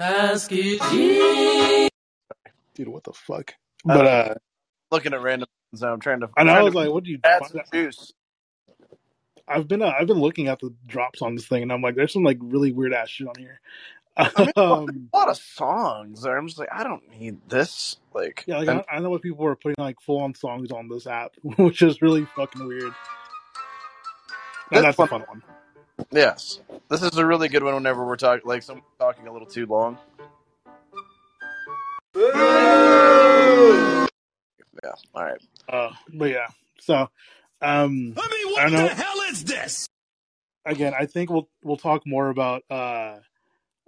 dude, 2.75 2.87
what 2.87 3.03
the 3.03 3.13
fuck? 3.13 3.53
But 3.85 4.07
uh, 4.07 4.35
Looking 4.91 5.13
at 5.13 5.21
random 5.21 5.47
so 5.75 5.91
I'm 5.91 5.99
trying 5.99 6.21
to. 6.21 6.29
I 6.37 6.43
know. 6.43 6.53
I 6.53 6.55
trying 6.55 6.65
was 6.65 6.73
to 6.73 6.79
like, 6.79 6.89
what 6.89 7.03
do 7.03 7.11
you? 7.11 7.19
add 7.23 7.45
some 7.45 7.61
juice. 7.71 8.13
I've 9.47 9.67
been 9.67 9.81
uh, 9.81 9.93
I've 9.99 10.07
been 10.07 10.19
looking 10.19 10.47
at 10.47 10.59
the 10.59 10.73
drops 10.87 11.21
on 11.21 11.35
this 11.35 11.47
thing, 11.47 11.63
and 11.63 11.71
I'm 11.71 11.81
like, 11.81 11.95
there's 11.95 12.13
some 12.13 12.23
like 12.23 12.37
really 12.41 12.71
weird 12.71 12.93
ass 12.93 13.09
shit 13.09 13.27
on 13.27 13.35
here. 13.37 13.59
I 14.17 14.31
mean, 14.39 14.51
um, 14.55 15.09
a 15.13 15.17
lot 15.17 15.29
of 15.29 15.37
songs. 15.37 16.21
There. 16.21 16.37
I'm 16.37 16.47
just 16.47 16.57
like, 16.59 16.69
I 16.71 16.83
don't 16.83 17.03
need 17.19 17.37
this. 17.49 17.97
Like, 18.13 18.45
yeah, 18.47 18.59
like 18.59 18.67
and- 18.69 18.83
I, 18.89 18.95
I 18.95 18.99
know 18.99 19.09
what 19.09 19.21
people 19.21 19.43
were 19.43 19.55
putting 19.55 19.75
like 19.77 19.99
full 20.01 20.19
on 20.21 20.33
songs 20.35 20.71
on 20.71 20.87
this 20.87 21.05
app, 21.07 21.33
which 21.57 21.81
is 21.81 22.01
really 22.01 22.25
fucking 22.35 22.65
weird. 22.67 22.83
And 24.71 24.83
That's 24.83 24.83
that's 24.83 24.99
a 24.99 25.07
fun. 25.07 25.09
fun 25.09 25.21
one. 25.27 25.43
yes, 26.11 26.59
this 26.89 27.01
is 27.03 27.17
a 27.17 27.25
really 27.25 27.49
good 27.49 27.61
one. 27.63 27.73
Whenever 27.75 28.05
we're 28.05 28.15
talking, 28.15 28.47
like, 28.47 28.63
someone 28.63 28.83
talking 28.99 29.27
a 29.27 29.31
little 29.33 29.47
too 29.47 29.65
long. 29.65 29.97
Yeah. 34.83 34.91
All 35.13 35.23
right. 35.23 35.41
Uh, 35.67 35.91
but 36.13 36.29
yeah, 36.29 36.47
so 36.79 36.95
um, 36.95 37.09
I 37.61 37.65
mean, 37.91 38.15
I 38.17 38.51
what 38.63 38.71
know. 38.71 38.87
the 38.87 38.93
hell 38.95 39.21
is 39.29 39.43
this? 39.43 39.87
again, 40.65 40.93
I 40.99 41.05
think 41.05 41.29
we'll 41.29 41.47
we'll 41.63 41.77
talk 41.77 42.03
more 42.07 42.29
about 42.29 42.63
uh 42.69 43.17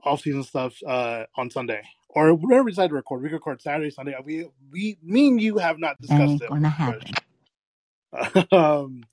off 0.08 0.22
season 0.22 0.44
stuff 0.44 0.76
uh 0.88 1.26
on 1.38 1.50
Sunday 1.52 1.84
or 2.10 2.34
whenever 2.34 2.64
we 2.64 2.72
decide 2.72 2.90
to 2.90 2.96
record. 2.96 3.22
We 3.24 3.30
record 3.30 3.62
Saturday, 3.62 3.92
Sunday. 3.92 4.16
We 4.24 4.48
we 4.72 4.98
me 5.04 5.30
and 5.30 5.42
you 5.42 5.58
have 5.60 5.80
not 5.80 6.02
discussed 6.02 6.42
Ain't 6.42 6.42
it. 6.42 6.50
gonna 6.50 6.70
happen. 6.70 7.18
um, 8.52 9.04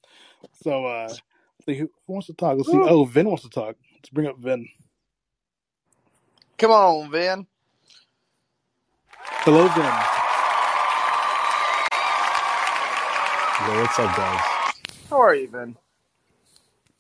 so 0.63 0.87
uh, 0.87 1.09
let's 1.09 1.67
see 1.67 1.77
who, 1.77 1.91
who 2.07 2.13
wants 2.15 2.29
to 2.29 2.35
talk? 2.35 2.57
Let's 2.57 2.71
see. 2.71 2.83
Oh, 2.87 3.05
Vin 3.05 3.29
wants 3.29 3.43
to 3.45 3.51
talk. 3.51 3.77
Let's 3.97 4.11
bring 4.11 4.27
up 4.27 4.39
Vin. 4.39 4.69
Come 6.59 6.71
on, 6.71 7.11
Vin. 7.11 7.47
Hello, 9.31 9.69
Vin. 9.69 10.07
Yo, 13.61 13.81
what's 13.81 13.99
up, 13.99 14.17
guys? 14.17 14.43
How 15.11 15.21
are 15.21 15.35
you, 15.35 15.49
Vin? 15.51 15.77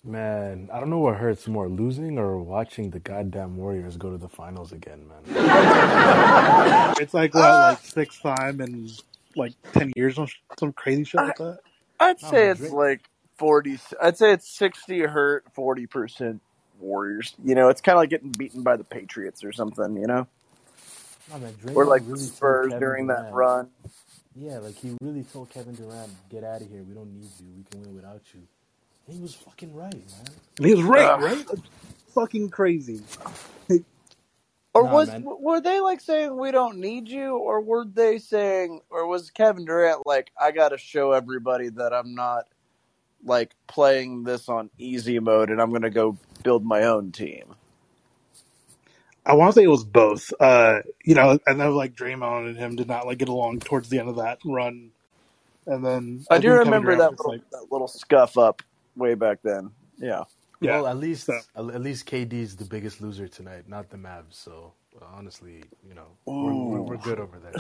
Man, 0.07 0.69
I 0.71 0.81
don't 0.81 0.90
know 0.90 0.99
what 0.99 1.17
hurts 1.17 1.49
more, 1.49 1.67
losing 1.69 2.19
or 2.19 2.37
watching 2.38 2.90
the 2.90 3.01
goddamn 3.01 3.57
Warriors 3.57 3.97
go 3.97 4.11
to 4.11 4.19
the 4.19 4.29
finals 4.29 4.71
again, 4.73 5.09
man. 5.09 6.95
It's 7.01 7.14
like 7.14 7.33
what, 7.35 7.40
like 7.43 7.79
uh, 7.79 7.83
sixth 7.83 8.21
time 8.23 8.61
in 8.61 8.90
like 9.35 9.55
ten 9.73 9.93
years 9.97 10.19
or 10.19 10.27
some 10.59 10.73
crazy 10.75 11.05
shit 11.05 11.21
like 11.23 11.38
that. 11.38 11.61
I'd 11.99 12.21
No, 12.23 12.31
say 12.31 12.49
it's 12.49 12.61
Drake- 12.61 12.73
like 12.73 13.09
forty. 13.38 13.79
I'd 14.01 14.19
say 14.19 14.33
it's 14.33 14.47
sixty 14.49 15.01
hurt, 15.01 15.45
forty 15.55 15.87
percent 15.87 16.43
Warriors. 16.79 17.35
You 17.43 17.55
know, 17.55 17.71
it's 17.71 17.81
kind 17.81 17.97
of 17.97 18.03
like 18.03 18.11
getting 18.11 18.31
beaten 18.31 18.62
by 18.62 18.77
the 18.77 18.85
Patriots 18.85 19.43
or 19.43 19.53
something. 19.53 19.97
You 19.97 20.07
know, 20.07 20.27
No, 21.31 21.38
man, 21.38 21.55
or 21.75 21.87
like 21.87 22.03
the 22.05 22.12
really 22.12 22.25
Spurs 22.27 22.67
Kevin 22.67 22.81
during 22.81 23.07
that 23.07 23.33
run. 23.33 23.71
Yeah, 24.37 24.59
like 24.59 24.75
he 24.77 24.95
really 25.01 25.23
told 25.25 25.49
Kevin 25.51 25.75
Durant, 25.75 26.11
"Get 26.31 26.45
out 26.45 26.61
of 26.61 26.69
here. 26.69 26.83
We 26.83 26.95
don't 26.95 27.12
need 27.14 27.31
you. 27.40 27.47
We 27.57 27.64
can 27.71 27.81
win 27.83 27.95
without 27.95 28.21
you." 28.35 28.43
And 29.07 29.17
he 29.17 29.23
was 29.23 29.35
fucking 29.35 29.75
right, 29.75 29.93
man. 29.93 30.35
He 30.61 30.75
was 30.75 30.85
right, 30.85 31.07
Ugh. 31.07 31.21
right? 31.21 31.47
That's 31.47 31.61
fucking 32.14 32.51
crazy. 32.51 33.01
Or 34.77 34.83
Nah, 34.83 34.93
was 34.93 35.09
man. 35.09 35.25
were 35.25 35.61
they 35.61 35.79
like 35.79 36.01
saying 36.01 36.37
we 36.37 36.51
don't 36.51 36.79
need 36.79 37.09
you, 37.09 37.37
or 37.37 37.61
were 37.61 37.85
they 37.85 38.19
saying, 38.19 38.81
or 38.90 39.07
was 39.07 39.31
Kevin 39.31 39.64
Durant 39.64 40.05
like, 40.05 40.33
I 40.37 40.51
got 40.51 40.71
to 40.71 40.79
show 40.79 41.12
everybody 41.12 41.69
that 41.69 41.93
I'm 41.93 42.17
not 42.17 42.49
like 43.25 43.55
playing 43.69 44.25
this 44.25 44.49
on 44.49 44.71
easy 44.77 45.21
mode, 45.21 45.51
and 45.51 45.62
I'm 45.62 45.73
gonna 45.73 45.90
go 45.90 46.19
build 46.43 46.64
my 46.64 46.83
own 46.83 47.12
team. 47.12 47.55
I 49.25 49.35
want 49.35 49.55
to 49.55 49.61
say 49.61 49.64
it 49.64 49.69
was 49.69 49.85
both. 49.85 50.33
Uh, 50.40 50.81
you 51.05 51.14
know, 51.14 51.38
I 51.47 51.53
know 51.53 51.73
like 51.73 51.95
Draymond 51.95 52.49
and 52.49 52.57
him 52.57 52.75
did 52.75 52.88
not 52.88 53.07
like 53.07 53.19
get 53.19 53.29
along 53.29 53.61
towards 53.61 53.88
the 53.90 54.01
end 54.01 54.09
of 54.09 54.17
that 54.17 54.40
run, 54.45 54.90
and 55.69 55.87
then 55.87 56.27
I 56.29 56.38
do 56.38 56.51
remember 56.51 56.97
that 56.97 57.12
little, 57.12 57.31
like, 57.31 57.51
that 57.53 57.71
little 57.71 57.87
scuff 57.87 58.37
up 58.37 58.61
way 58.96 59.14
back 59.14 59.38
then. 59.42 59.70
Yeah. 59.98 60.24
yeah. 60.61 60.72
Well, 60.76 60.87
at 60.88 60.96
least 60.98 61.26
So- 61.26 61.40
at 61.57 61.74
at 61.74 61.83
least 61.83 62.07
KD's 62.07 62.57
the 62.57 62.64
biggest 62.64 63.00
loser 63.00 63.28
tonight, 63.28 63.68
not 63.68 63.90
the 63.90 63.96
Mavs. 63.96 64.35
So 64.35 64.72
uh, 65.00 65.04
honestly, 65.14 65.62
you 65.87 65.94
know, 65.94 66.07
we're, 66.26 66.52
we're, 66.54 66.80
we're 66.83 66.96
good 66.96 67.20
over 67.20 67.38
there. 67.38 67.54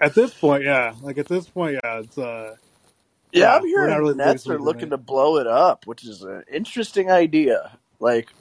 At 0.00 0.14
this 0.14 0.34
point, 0.34 0.64
yeah, 0.64 0.94
like 1.00 1.18
at 1.18 1.28
this 1.28 1.48
point, 1.48 1.78
yeah, 1.84 2.00
it's 2.00 2.18
uh, 2.18 2.56
Yeah, 3.32 3.40
Yeah, 3.40 3.54
I'm 3.56 3.66
hearing 3.66 3.90
not 3.90 3.98
really 4.00 4.12
the 4.14 4.18
the 4.18 4.24
Nets 4.24 4.48
are 4.48 4.58
looking 4.58 4.82
right? 4.90 4.90
to 4.90 4.96
blow 4.98 5.38
it 5.38 5.46
up, 5.46 5.86
which 5.86 6.04
is 6.04 6.22
an 6.22 6.42
interesting 6.52 7.10
idea. 7.10 7.78
Like, 8.00 8.32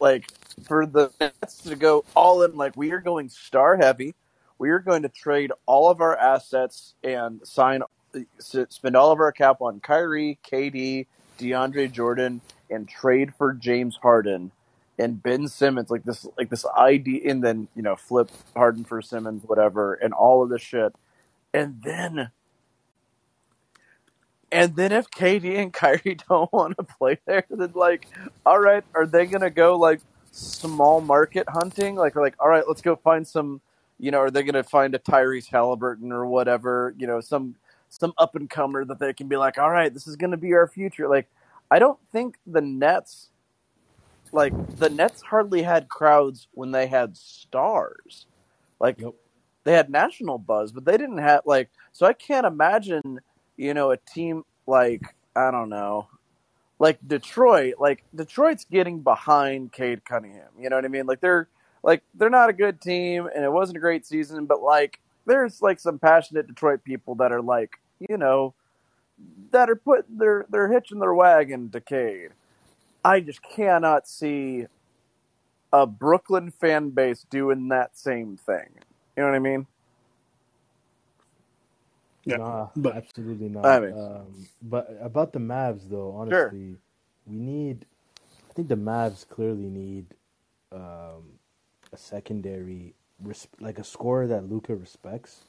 like 0.00 0.26
for 0.66 0.86
the 0.86 1.10
Nets 1.20 1.58
to 1.64 1.76
go 1.76 2.04
all 2.16 2.42
in, 2.42 2.56
like 2.56 2.74
we 2.76 2.92
are 2.92 3.00
going 3.00 3.28
star 3.28 3.76
heavy. 3.76 4.14
We 4.58 4.70
are 4.70 4.78
going 4.78 5.02
to 5.02 5.08
trade 5.10 5.52
all 5.66 5.90
of 5.90 6.00
our 6.00 6.16
assets 6.16 6.94
and 7.02 7.40
sign, 7.46 7.82
spend 8.38 8.96
all 8.96 9.10
of 9.10 9.18
our 9.20 9.32
cap 9.32 9.60
on 9.60 9.80
Kyrie, 9.80 10.38
KD, 10.48 11.06
DeAndre 11.38 11.90
Jordan, 11.90 12.40
and 12.70 12.88
trade 12.88 13.34
for 13.34 13.52
James 13.52 13.98
Harden 14.02 14.50
and 14.98 15.22
Ben 15.22 15.48
Simmons. 15.48 15.90
Like 15.90 16.04
this, 16.04 16.26
like 16.38 16.50
this 16.50 16.66
idea, 16.66 17.30
and 17.30 17.42
then 17.42 17.68
you 17.74 17.82
know 17.82 17.96
flip 17.96 18.30
Harden 18.56 18.84
for 18.84 19.02
Simmons, 19.02 19.42
whatever, 19.46 19.94
and 19.94 20.12
all 20.12 20.42
of 20.42 20.48
this 20.48 20.62
shit, 20.62 20.94
and 21.52 21.82
then 21.82 22.30
and 24.54 24.76
then 24.76 24.92
if 24.92 25.10
KD 25.10 25.58
and 25.58 25.72
Kyrie 25.72 26.16
don't 26.28 26.50
want 26.52 26.76
to 26.78 26.84
play 26.84 27.18
there, 27.26 27.44
then 27.50 27.72
like, 27.74 28.06
all 28.46 28.60
right, 28.60 28.84
are 28.94 29.06
they 29.06 29.26
gonna 29.26 29.50
go 29.50 29.76
like 29.76 30.00
small 30.30 31.00
market 31.00 31.48
hunting? 31.48 31.96
Like, 31.96 32.16
like, 32.16 32.36
all 32.38 32.48
right, 32.48 32.64
let's 32.66 32.80
go 32.80 32.96
find 32.96 33.26
some, 33.26 33.60
you 33.98 34.10
know, 34.10 34.20
are 34.20 34.30
they 34.30 34.44
gonna 34.44 34.62
find 34.62 34.94
a 34.94 34.98
Tyrese 34.98 35.50
Halliburton 35.50 36.12
or 36.12 36.26
whatever, 36.26 36.94
you 36.96 37.06
know, 37.06 37.20
some 37.20 37.56
some 37.94 38.12
up 38.18 38.34
and 38.36 38.48
comer 38.50 38.84
that 38.84 38.98
they 38.98 39.12
can 39.12 39.28
be 39.28 39.36
like, 39.36 39.58
all 39.58 39.70
right, 39.70 39.92
this 39.92 40.06
is 40.06 40.16
gonna 40.16 40.36
be 40.36 40.52
our 40.54 40.68
future. 40.68 41.08
Like, 41.08 41.28
I 41.70 41.78
don't 41.78 41.98
think 42.12 42.36
the 42.46 42.60
Nets 42.60 43.30
like 44.34 44.52
the 44.78 44.90
Nets 44.90 45.22
hardly 45.22 45.62
had 45.62 45.88
crowds 45.88 46.48
when 46.52 46.72
they 46.72 46.88
had 46.88 47.16
stars. 47.16 48.26
Like 48.80 49.00
Yep. 49.00 49.14
they 49.62 49.72
had 49.72 49.88
national 49.90 50.38
buzz, 50.38 50.72
but 50.72 50.84
they 50.84 50.96
didn't 50.96 51.18
have 51.18 51.42
like. 51.46 51.70
So 51.92 52.04
I 52.04 52.12
can't 52.12 52.44
imagine, 52.44 53.20
you 53.56 53.72
know, 53.74 53.92
a 53.92 53.96
team 53.96 54.44
like 54.66 55.02
I 55.36 55.50
don't 55.52 55.68
know, 55.68 56.08
like 56.80 56.98
Detroit. 57.06 57.74
Like 57.78 58.04
Detroit's 58.14 58.64
getting 58.64 59.00
behind 59.00 59.72
Cade 59.72 60.04
Cunningham. 60.04 60.50
You 60.58 60.68
know 60.68 60.76
what 60.76 60.84
I 60.84 60.88
mean? 60.88 61.06
Like 61.06 61.20
they're 61.20 61.48
like 61.84 62.02
they're 62.14 62.28
not 62.30 62.50
a 62.50 62.54
good 62.54 62.80
team, 62.80 63.28
and 63.32 63.44
it 63.44 63.52
wasn't 63.52 63.76
a 63.78 63.80
great 63.80 64.04
season, 64.04 64.46
but 64.46 64.62
like 64.62 65.00
there's 65.26 65.62
like 65.62 65.78
some 65.78 65.98
passionate 66.00 66.48
Detroit 66.48 66.82
people 66.82 67.14
that 67.16 67.30
are 67.30 67.40
like, 67.40 67.78
you 68.08 68.18
know, 68.18 68.54
that 69.52 69.70
are 69.70 69.76
put 69.76 70.06
they're 70.10 70.46
they're 70.50 70.72
hitching 70.72 71.00
their 71.00 71.14
wagon 71.14 71.70
to 71.70 71.80
Cade. 71.80 72.30
I 73.04 73.20
just 73.20 73.42
cannot 73.42 74.08
see 74.08 74.66
a 75.72 75.86
Brooklyn 75.86 76.50
fan 76.52 76.90
base 76.90 77.26
doing 77.30 77.68
that 77.70 77.98
same 77.98 78.36
thing. 78.38 78.68
You 79.16 79.24
know 79.24 79.30
what 79.30 79.36
I 79.36 79.40
mean? 79.40 79.66
Yeah, 82.26 82.38
Nah, 82.38 82.68
but 82.76 82.96
absolutely 82.96 83.48
not. 83.50 83.78
I 83.78 83.80
mean, 83.80 83.94
Um, 83.94 84.48
but 84.62 84.88
about 85.00 85.32
the 85.32 85.40
Mavs, 85.40 85.88
though, 85.90 86.12
sure. 86.30 86.56
honestly, 86.56 86.76
we 87.26 87.36
need. 87.38 87.86
I 88.50 88.54
think 88.54 88.68
the 88.68 88.76
Mavs 88.76 89.28
clearly 89.28 89.68
need 89.70 90.06
um, 90.72 91.38
a 91.92 91.98
secondary, 91.98 92.94
res- 93.22 93.48
like 93.60 93.78
a 93.78 93.84
scorer 93.84 94.26
that 94.28 94.48
Luka 94.50 94.74
respects, 94.76 95.44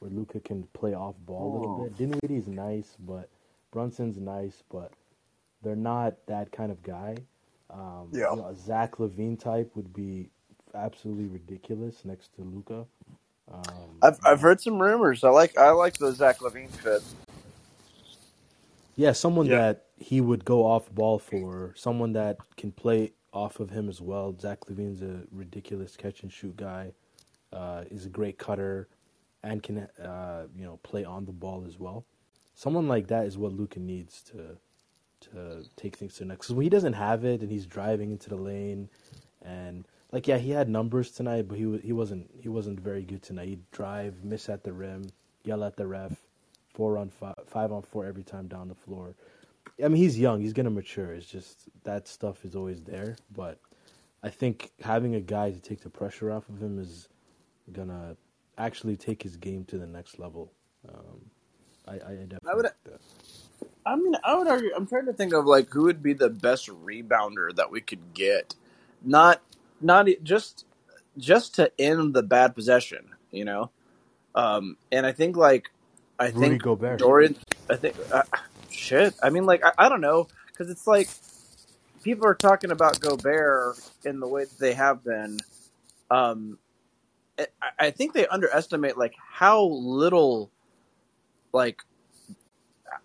where 0.00 0.10
Luka 0.10 0.40
can 0.40 0.64
play 0.72 0.94
off 0.94 1.14
ball 1.26 1.50
a 1.50 1.52
little 1.58 1.84
bit. 1.84 1.96
Dinwiddie's 1.96 2.46
nice, 2.48 2.96
but 3.00 3.28
Brunson's 3.70 4.18
nice, 4.18 4.62
but 4.70 4.92
they're 5.62 5.76
not 5.76 6.14
that 6.26 6.52
kind 6.52 6.70
of 6.70 6.82
guy. 6.82 7.16
Um, 7.70 8.08
Yeah. 8.12 8.30
you 8.30 8.36
know, 8.36 8.46
a 8.46 8.56
Zach 8.56 8.96
LaVine 8.96 9.38
type 9.38 9.74
would 9.76 9.92
be 9.92 10.30
absolutely 10.74 11.26
ridiculous 11.26 12.04
next 12.04 12.34
to 12.36 12.42
Luka. 12.42 12.86
Um, 13.50 13.98
I've 14.02 14.18
I've 14.24 14.40
heard 14.40 14.60
some 14.60 14.80
rumors. 14.80 15.24
I 15.24 15.30
like 15.30 15.56
I 15.56 15.70
like 15.70 15.96
the 15.98 16.12
Zach 16.12 16.38
LaVine 16.40 16.68
fit. 16.70 17.02
Yeah, 18.96 19.12
someone 19.12 19.46
yeah, 19.46 19.58
that 19.58 19.84
he 19.96 20.20
would 20.20 20.44
go 20.44 20.66
off 20.66 20.90
ball 20.92 21.18
for, 21.18 21.72
someone 21.76 22.12
that 22.14 22.36
can 22.56 22.72
play 22.72 23.12
off 23.32 23.60
of 23.60 23.70
him 23.70 23.88
as 23.88 24.00
well. 24.00 24.34
Zach 24.38 24.60
LaVine's 24.66 25.02
a 25.02 25.22
ridiculous 25.30 25.96
catch 25.96 26.22
and 26.22 26.32
shoot 26.32 26.56
guy. 26.56 26.92
Uh, 27.52 27.84
is 27.90 28.04
a 28.04 28.08
great 28.10 28.38
cutter, 28.38 28.88
and 29.42 29.62
can 29.62 29.88
uh, 30.02 30.46
you 30.56 30.64
know 30.64 30.78
play 30.82 31.04
on 31.04 31.24
the 31.24 31.32
ball 31.32 31.64
as 31.66 31.78
well. 31.78 32.04
Someone 32.54 32.88
like 32.88 33.08
that 33.08 33.26
is 33.26 33.38
what 33.38 33.52
Luka 33.52 33.78
needs 33.78 34.22
to 34.22 34.58
to 35.20 35.64
take 35.76 35.96
things 35.96 36.14
to 36.14 36.20
the 36.20 36.26
next. 36.26 36.46
Because 36.46 36.54
when 36.54 36.64
he 36.64 36.70
doesn't 36.70 36.94
have 36.94 37.24
it 37.24 37.40
and 37.40 37.50
he's 37.50 37.66
driving 37.66 38.10
into 38.10 38.28
the 38.28 38.36
lane, 38.36 38.88
and 39.42 39.86
like 40.12 40.26
yeah, 40.26 40.38
he 40.38 40.50
had 40.50 40.68
numbers 40.68 41.10
tonight, 41.10 41.48
but 41.48 41.58
he 41.58 41.78
he 41.78 41.92
wasn't 41.92 42.30
he 42.40 42.48
wasn't 42.48 42.80
very 42.80 43.02
good 43.02 43.22
tonight. 43.22 43.48
He'd 43.48 43.70
drive, 43.70 44.24
miss 44.24 44.48
at 44.48 44.64
the 44.64 44.72
rim, 44.72 45.10
yell 45.44 45.64
at 45.64 45.76
the 45.76 45.86
ref, 45.86 46.16
four 46.74 46.98
on 46.98 47.10
five, 47.10 47.36
five 47.46 47.72
on 47.72 47.82
four 47.82 48.06
every 48.06 48.24
time 48.24 48.48
down 48.48 48.68
the 48.68 48.74
floor. 48.74 49.14
I 49.82 49.88
mean, 49.88 50.02
he's 50.02 50.18
young. 50.18 50.40
He's 50.40 50.52
gonna 50.52 50.70
mature. 50.70 51.12
It's 51.12 51.26
just 51.26 51.68
that 51.84 52.08
stuff 52.08 52.44
is 52.44 52.56
always 52.56 52.82
there. 52.82 53.16
But 53.34 53.60
I 54.22 54.30
think 54.30 54.72
having 54.80 55.14
a 55.14 55.20
guy 55.20 55.50
to 55.50 55.60
take 55.60 55.82
the 55.82 55.90
pressure 55.90 56.32
off 56.32 56.48
of 56.48 56.60
him 56.60 56.78
is 56.78 57.08
gonna 57.72 58.16
actually 58.58 58.96
take 58.96 59.22
his 59.22 59.36
game 59.36 59.64
to 59.66 59.78
the 59.78 59.86
next 59.86 60.18
level. 60.18 60.52
Um, 60.88 61.30
I, 61.86 61.92
I 61.92 62.26
I 62.50 62.54
would. 62.54 62.64
that. 62.64 63.00
I 63.86 63.96
mean, 63.96 64.14
I 64.22 64.36
would 64.36 64.48
argue. 64.48 64.70
I'm 64.76 64.86
trying 64.86 65.06
to 65.06 65.12
think 65.12 65.32
of 65.32 65.46
like 65.46 65.70
who 65.70 65.84
would 65.84 66.02
be 66.02 66.12
the 66.12 66.28
best 66.28 66.68
rebounder 66.68 67.54
that 67.56 67.70
we 67.70 67.80
could 67.80 68.12
get. 68.12 68.54
Not 69.02 69.40
not 69.80 70.08
just 70.22 70.66
just 71.16 71.54
to 71.54 71.72
end 71.78 72.14
the 72.14 72.22
bad 72.22 72.54
possession. 72.54 73.08
You 73.30 73.44
know. 73.44 73.70
Um, 74.34 74.76
and 74.92 75.06
I 75.06 75.12
think 75.12 75.36
like 75.36 75.70
I 76.18 76.26
Rudy 76.26 76.40
think 76.40 76.62
Gobert. 76.62 76.98
Dorian. 76.98 77.36
I 77.70 77.76
think 77.76 77.96
uh, 78.12 78.22
shit. 78.70 79.14
I 79.22 79.30
mean, 79.30 79.46
like 79.46 79.64
I, 79.64 79.72
I 79.78 79.88
don't 79.88 80.00
know 80.00 80.28
because 80.48 80.70
it's 80.70 80.86
like 80.86 81.08
people 82.02 82.26
are 82.26 82.34
talking 82.34 82.70
about 82.70 83.00
Gobert 83.00 83.78
in 84.04 84.20
the 84.20 84.28
way 84.28 84.44
that 84.44 84.58
they 84.58 84.74
have 84.74 85.02
been. 85.02 85.38
Um, 86.10 86.58
I, 87.38 87.46
think 87.92 88.14
they 88.14 88.26
underestimate 88.28 88.98
like 88.98 89.14
how 89.32 89.64
little 89.64 90.52
like 91.52 91.82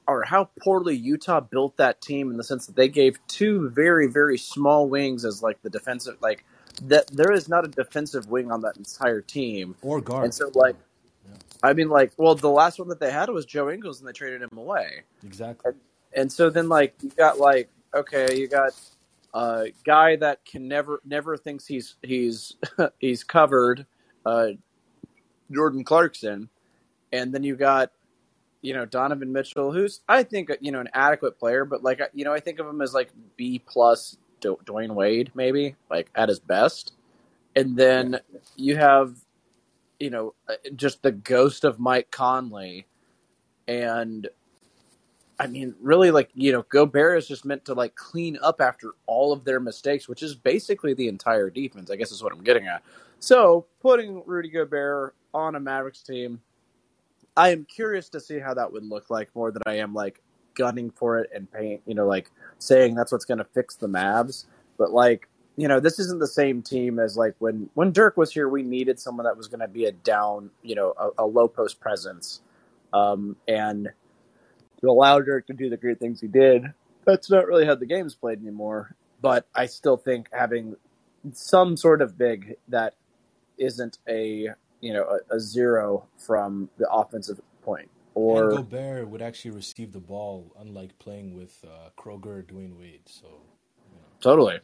or 0.08 0.24
how 0.26 0.50
poorly 0.64 0.96
Utah 0.96 1.42
built 1.42 1.78
that 1.78 2.02
team 2.02 2.32
in 2.32 2.38
the 2.38 2.44
sense 2.44 2.68
that 2.68 2.76
they 2.76 2.90
gave 2.90 3.18
two 3.28 3.70
very 3.72 4.08
very 4.08 4.38
small 4.38 4.90
wings 4.90 5.26
as 5.26 5.44
like 5.44 5.62
the 5.64 5.70
defensive 5.70 6.18
like 6.22 6.46
that 6.82 7.06
there 7.12 7.32
is 7.32 7.50
not 7.50 7.66
a 7.66 7.70
defensive 7.70 8.28
wing 8.30 8.52
on 8.52 8.62
that 8.62 8.78
entire 8.78 9.22
team 9.22 9.76
Or 9.82 10.02
guard. 10.02 10.26
and 10.26 10.34
so 10.34 10.52
like 10.56 10.78
Yeah, 11.26 11.38
I 11.64 11.74
mean 11.74 11.90
like 11.90 12.14
well 12.18 12.36
the 12.36 12.50
last 12.50 12.80
one 12.80 12.90
that 12.90 13.00
they 13.00 13.12
had 13.12 13.30
was 13.30 13.46
Joe 13.46 13.70
Ingles 13.72 14.00
and 14.00 14.08
they 14.10 14.14
traded 14.14 14.42
him 14.44 14.58
away 14.58 15.04
exactly. 15.26 15.66
and, 15.66 15.76
and 16.16 16.32
so 16.32 16.50
then 16.50 16.70
like 16.70 16.96
you 17.02 17.12
got 17.18 17.40
like 17.40 17.70
okay 17.96 18.36
you 18.38 18.48
got 18.50 18.74
a 19.34 19.68
guy 19.86 20.18
that 20.18 20.46
can 20.46 20.68
never 20.68 21.02
never 21.06 21.38
thinks 21.38 21.68
he's 21.68 21.96
he's 22.04 22.56
he's 23.00 23.24
covered 23.24 23.86
uh 24.26 24.50
Jordan 25.52 25.84
Clarkson 25.84 26.50
and 27.14 27.34
then 27.34 27.44
you 27.44 27.56
got 27.56 27.92
you 28.62 28.74
know 28.74 28.86
Donovan 28.86 29.32
Mitchell, 29.32 29.72
who's 29.72 30.02
I 30.10 30.24
think 30.24 30.52
you 30.60 30.72
know 30.72 30.82
an 30.82 30.90
adequate 30.94 31.40
player, 31.40 31.64
but 31.64 31.84
like 31.84 32.02
you 32.14 32.26
know 32.26 32.34
I 32.34 32.42
think 32.42 32.60
of 32.60 32.68
him 32.68 32.82
as 32.82 32.94
like 32.94 33.12
B 33.38 33.62
plus 33.66 34.18
D- 34.42 34.50
Dwyane 34.66 34.96
Wade 34.96 35.32
maybe 35.36 35.76
like 35.90 36.10
at 36.16 36.30
his 36.30 36.40
best, 36.40 36.94
and 37.56 37.78
then 37.78 38.20
you 38.58 38.76
have 38.76 39.16
you 40.00 40.10
know 40.10 40.34
uh, 40.50 40.56
just 40.76 41.04
the 41.04 41.12
ghost 41.12 41.64
of 41.64 41.80
Mike 41.80 42.10
Conley, 42.10 42.88
and 43.68 44.28
I 45.40 45.48
mean 45.48 45.76
really 45.82 46.10
like 46.12 46.30
you 46.34 46.52
know 46.52 46.64
Gobert 46.70 47.20
is 47.20 47.28
just 47.28 47.46
meant 47.46 47.66
to 47.66 47.74
like 47.74 47.96
clean 47.96 48.40
up 48.42 48.62
after 48.62 48.92
all 49.06 49.34
of 49.34 49.44
their 49.44 49.60
mistakes, 49.60 50.08
which 50.08 50.24
is 50.24 50.36
basically 50.36 50.94
the 50.96 51.10
entire 51.10 51.50
defense. 51.50 51.92
I 51.92 51.98
guess 51.98 52.12
is 52.12 52.24
what 52.24 52.34
I'm 52.34 52.44
getting 52.44 52.66
at. 52.66 52.82
So 53.24 53.68
putting 53.82 54.24
Rudy 54.26 54.50
Gobert 54.50 55.16
on 55.34 55.56
a 55.56 55.60
Mavericks 55.60 56.04
team 56.04 56.42
I 57.36 57.50
am 57.50 57.66
curious 57.66 58.10
to 58.10 58.20
see 58.20 58.40
how 58.40 58.54
that 58.54 58.72
would 58.72 58.84
look 58.84 59.10
like 59.10 59.30
more 59.36 59.52
than 59.52 59.62
I 59.66 59.78
am 59.78 59.94
like 59.94 60.22
gunning 60.54 60.92
for 60.92 61.20
it 61.20 61.32
and 61.34 61.52
paying, 61.52 61.80
you 61.86 61.96
know, 61.96 62.06
like 62.06 62.30
saying 62.60 62.96
that's 62.96 63.12
what's 63.12 63.26
going 63.26 63.40
to 63.40 63.44
fix 63.44 63.76
the 63.76 63.88
Mavs. 63.88 64.46
But 64.78 64.92
like, 64.92 65.28
you 65.58 65.68
know, 65.68 65.80
this 65.80 66.00
isn't 66.00 66.20
the 66.20 66.28
same 66.28 66.62
team 66.62 67.00
as 67.00 67.18
like 67.18 67.36
when 67.40 67.70
when 67.74 67.92
Dirk 67.92 68.18
was 68.18 68.32
here. 68.32 68.50
We 68.50 68.64
needed 68.64 69.00
someone 69.00 69.26
that 69.26 69.38
was 69.38 69.48
going 69.48 69.62
to 69.62 69.68
be 69.68 69.86
a 69.86 69.92
down, 69.92 70.52
you 70.62 70.76
know, 70.76 70.94
a, 70.98 71.24
a 71.24 71.26
low 71.26 71.48
post 71.48 71.80
presence, 71.80 72.42
um, 72.92 73.36
and 73.48 73.90
to 74.82 74.88
allow 74.88 75.20
Dirk 75.20 75.48
to 75.48 75.54
do 75.54 75.70
the 75.70 75.78
great 75.78 76.00
things 76.00 76.22
he 76.22 76.28
did. 76.28 76.66
That's 77.06 77.30
not 77.30 77.48
really 77.48 77.66
how 77.66 77.76
the 77.76 77.86
game's 77.86 78.16
played 78.16 78.42
anymore. 78.42 78.96
But 79.22 79.48
I 79.56 79.68
still 79.68 79.98
think 79.98 80.28
having 80.32 80.76
some 81.32 81.78
sort 81.78 82.02
of 82.02 82.18
big 82.18 82.58
that 82.68 82.96
isn't 83.58 84.00
a 84.08 84.50
you 84.82 84.94
know 84.94 85.20
a, 85.32 85.36
a 85.36 85.40
zero 85.40 86.06
from 86.18 86.70
the 86.78 86.90
offensive 86.90 87.40
point. 87.62 87.90
Or 88.16 88.52
Gobert 88.52 89.08
would 89.08 89.24
actually 89.24 89.52
receive 89.52 89.92
the 89.92 90.00
ball, 90.00 90.54
unlike 90.60 90.98
playing 91.00 91.34
with 91.34 91.58
uh, 91.66 91.90
Kroger 91.98 92.40
or 92.40 92.44
Dwyane 92.44 92.78
Wade. 92.78 93.02
So, 93.06 93.26
you 93.26 93.96
know, 93.96 94.06
totally. 94.22 94.60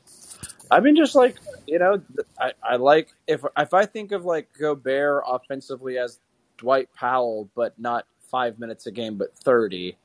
I 0.70 0.80
mean 0.80 0.96
just 0.96 1.16
like 1.16 1.38
you 1.66 1.80
know 1.80 2.00
i, 2.40 2.52
I 2.64 2.76
like 2.76 3.10
if 3.28 3.44
if 3.58 3.74
i 3.74 3.88
think 3.88 4.12
of 4.12 4.24
like 4.24 4.48
gobert 4.60 5.24
offensively 5.28 5.98
as 5.98 6.20
dwight 6.60 6.94
powell 6.94 7.50
but 7.56 7.74
not 7.80 8.06
five 8.30 8.60
minutes 8.60 8.86
a 8.86 8.92
game 8.92 9.18
but 9.18 9.36
30 9.36 9.98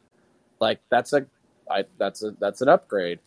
like 0.60 0.80
that's 0.88 1.12
a 1.12 1.26
I, 1.70 1.84
that's 1.98 2.22
a 2.22 2.32
that's 2.40 2.60
an 2.60 2.68
upgrade. 2.68 3.20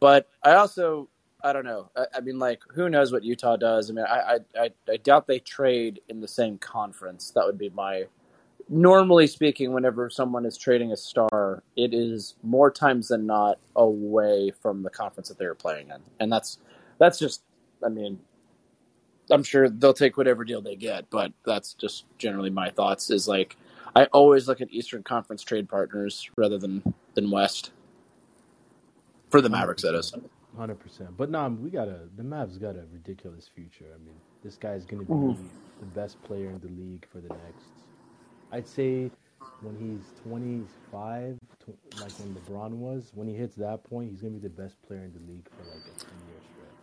But 0.00 0.28
i 0.42 0.54
also 0.54 1.08
i 1.42 1.52
don't 1.52 1.64
know 1.64 1.90
I, 1.96 2.04
I 2.16 2.20
mean 2.20 2.38
like 2.38 2.62
who 2.72 2.88
knows 2.88 3.12
what 3.12 3.24
utah 3.24 3.56
does 3.56 3.90
i 3.90 3.92
mean 3.92 4.04
I, 4.08 4.38
I 4.56 4.70
i 4.88 4.96
doubt 4.98 5.26
they 5.26 5.38
trade 5.38 6.00
in 6.08 6.20
the 6.20 6.28
same 6.28 6.58
conference 6.58 7.32
that 7.34 7.44
would 7.44 7.58
be 7.58 7.70
my 7.70 8.06
normally 8.70 9.26
speaking, 9.26 9.72
whenever 9.72 10.08
someone 10.08 10.46
is 10.46 10.56
trading 10.56 10.92
a 10.92 10.96
star, 10.96 11.62
it 11.76 11.92
is 11.92 12.36
more 12.42 12.70
times 12.70 13.08
than 13.08 13.26
not 13.26 13.58
away 13.76 14.52
from 14.62 14.82
the 14.82 14.90
conference 14.90 15.28
that 15.28 15.38
they 15.38 15.46
were 15.46 15.54
playing 15.54 15.88
in, 15.88 16.00
and 16.20 16.32
that's 16.32 16.58
that's 16.98 17.18
just. 17.18 17.42
I 17.84 17.88
mean, 17.88 18.20
I'm 19.30 19.42
sure 19.42 19.68
they'll 19.68 19.94
take 19.94 20.16
whatever 20.16 20.44
deal 20.44 20.60
they 20.60 20.76
get, 20.76 21.08
but 21.10 21.32
that's 21.44 21.74
just 21.74 22.04
generally 22.18 22.50
my 22.50 22.70
thoughts. 22.70 23.10
Is 23.10 23.26
like 23.26 23.56
I 23.96 24.04
always 24.06 24.46
look 24.46 24.60
at 24.60 24.70
Eastern 24.70 25.02
Conference 25.02 25.42
trade 25.42 25.68
partners 25.68 26.30
rather 26.36 26.58
than 26.58 26.82
than 27.14 27.30
West 27.30 27.72
for 29.30 29.40
the 29.40 29.50
Mavericks. 29.50 29.82
That 29.82 29.94
is. 29.94 30.14
Percent, 30.50 30.58
hundred 30.60 30.80
percent. 30.80 31.16
But 31.16 31.30
nah, 31.30 31.48
we 31.48 31.70
got 31.70 31.88
a 31.88 32.00
the 32.16 32.22
Mavs 32.22 32.60
got 32.60 32.76
a 32.76 32.84
ridiculous 32.92 33.48
future. 33.54 33.86
I 33.94 33.98
mean, 34.04 34.16
this 34.42 34.56
guy's 34.56 34.84
gonna 34.84 35.04
Mhm. 35.04 35.36
be 35.36 35.50
the 35.80 35.86
best 35.86 36.20
player 36.22 36.50
in 36.50 36.58
the 36.60 36.68
league 36.68 37.06
for 37.12 37.18
the 37.20 37.28
next. 37.28 37.64
I'd 38.52 38.66
say 38.68 39.10
when 39.62 39.76
he's 39.76 40.02
twenty 40.22 40.64
five, 40.90 41.38
tw- 41.60 42.00
like 42.00 42.12
when 42.18 42.34
LeBron 42.34 42.72
was, 42.72 43.10
when 43.14 43.28
he 43.28 43.34
hits 43.34 43.54
that 43.56 43.84
point, 43.84 44.10
he's 44.10 44.20
gonna 44.20 44.34
be 44.34 44.40
the 44.40 44.48
best 44.48 44.80
player 44.86 45.00
in 45.04 45.12
the 45.12 45.32
league 45.32 45.48
for 45.56 45.62
like 45.70 45.82
a 45.86 46.04
ten 46.04 46.18
year 46.28 46.40
stretch. 46.52 46.80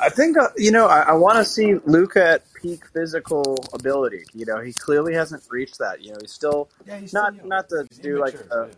I 0.00 0.08
think 0.10 0.36
uh, 0.36 0.40
you 0.42 0.46
I 0.46 0.50
think, 0.50 0.64
you 0.64 0.70
know 0.72 0.86
I, 0.86 1.00
I 1.00 1.12
want 1.12 1.36
to 1.38 1.44
see 1.44 1.74
Luka 1.86 2.26
at 2.26 2.52
peak 2.54 2.84
physical 2.92 3.56
ability. 3.72 4.24
You 4.34 4.44
know, 4.46 4.60
he 4.60 4.72
clearly 4.72 5.14
hasn't 5.14 5.44
reached 5.48 5.78
that. 5.78 6.02
You 6.02 6.12
know, 6.12 6.18
he's 6.20 6.32
still 6.32 6.68
Yeah, 6.86 6.98
he's 6.98 7.12
not 7.12 7.34
still 7.34 7.42
young. 7.42 7.48
not 7.48 7.68
to 7.68 7.86
He's 7.88 7.98
do 7.98 8.18
like 8.18 8.34
immature. 8.34 8.48
the, 8.50 8.68
Yeah. 8.68 8.74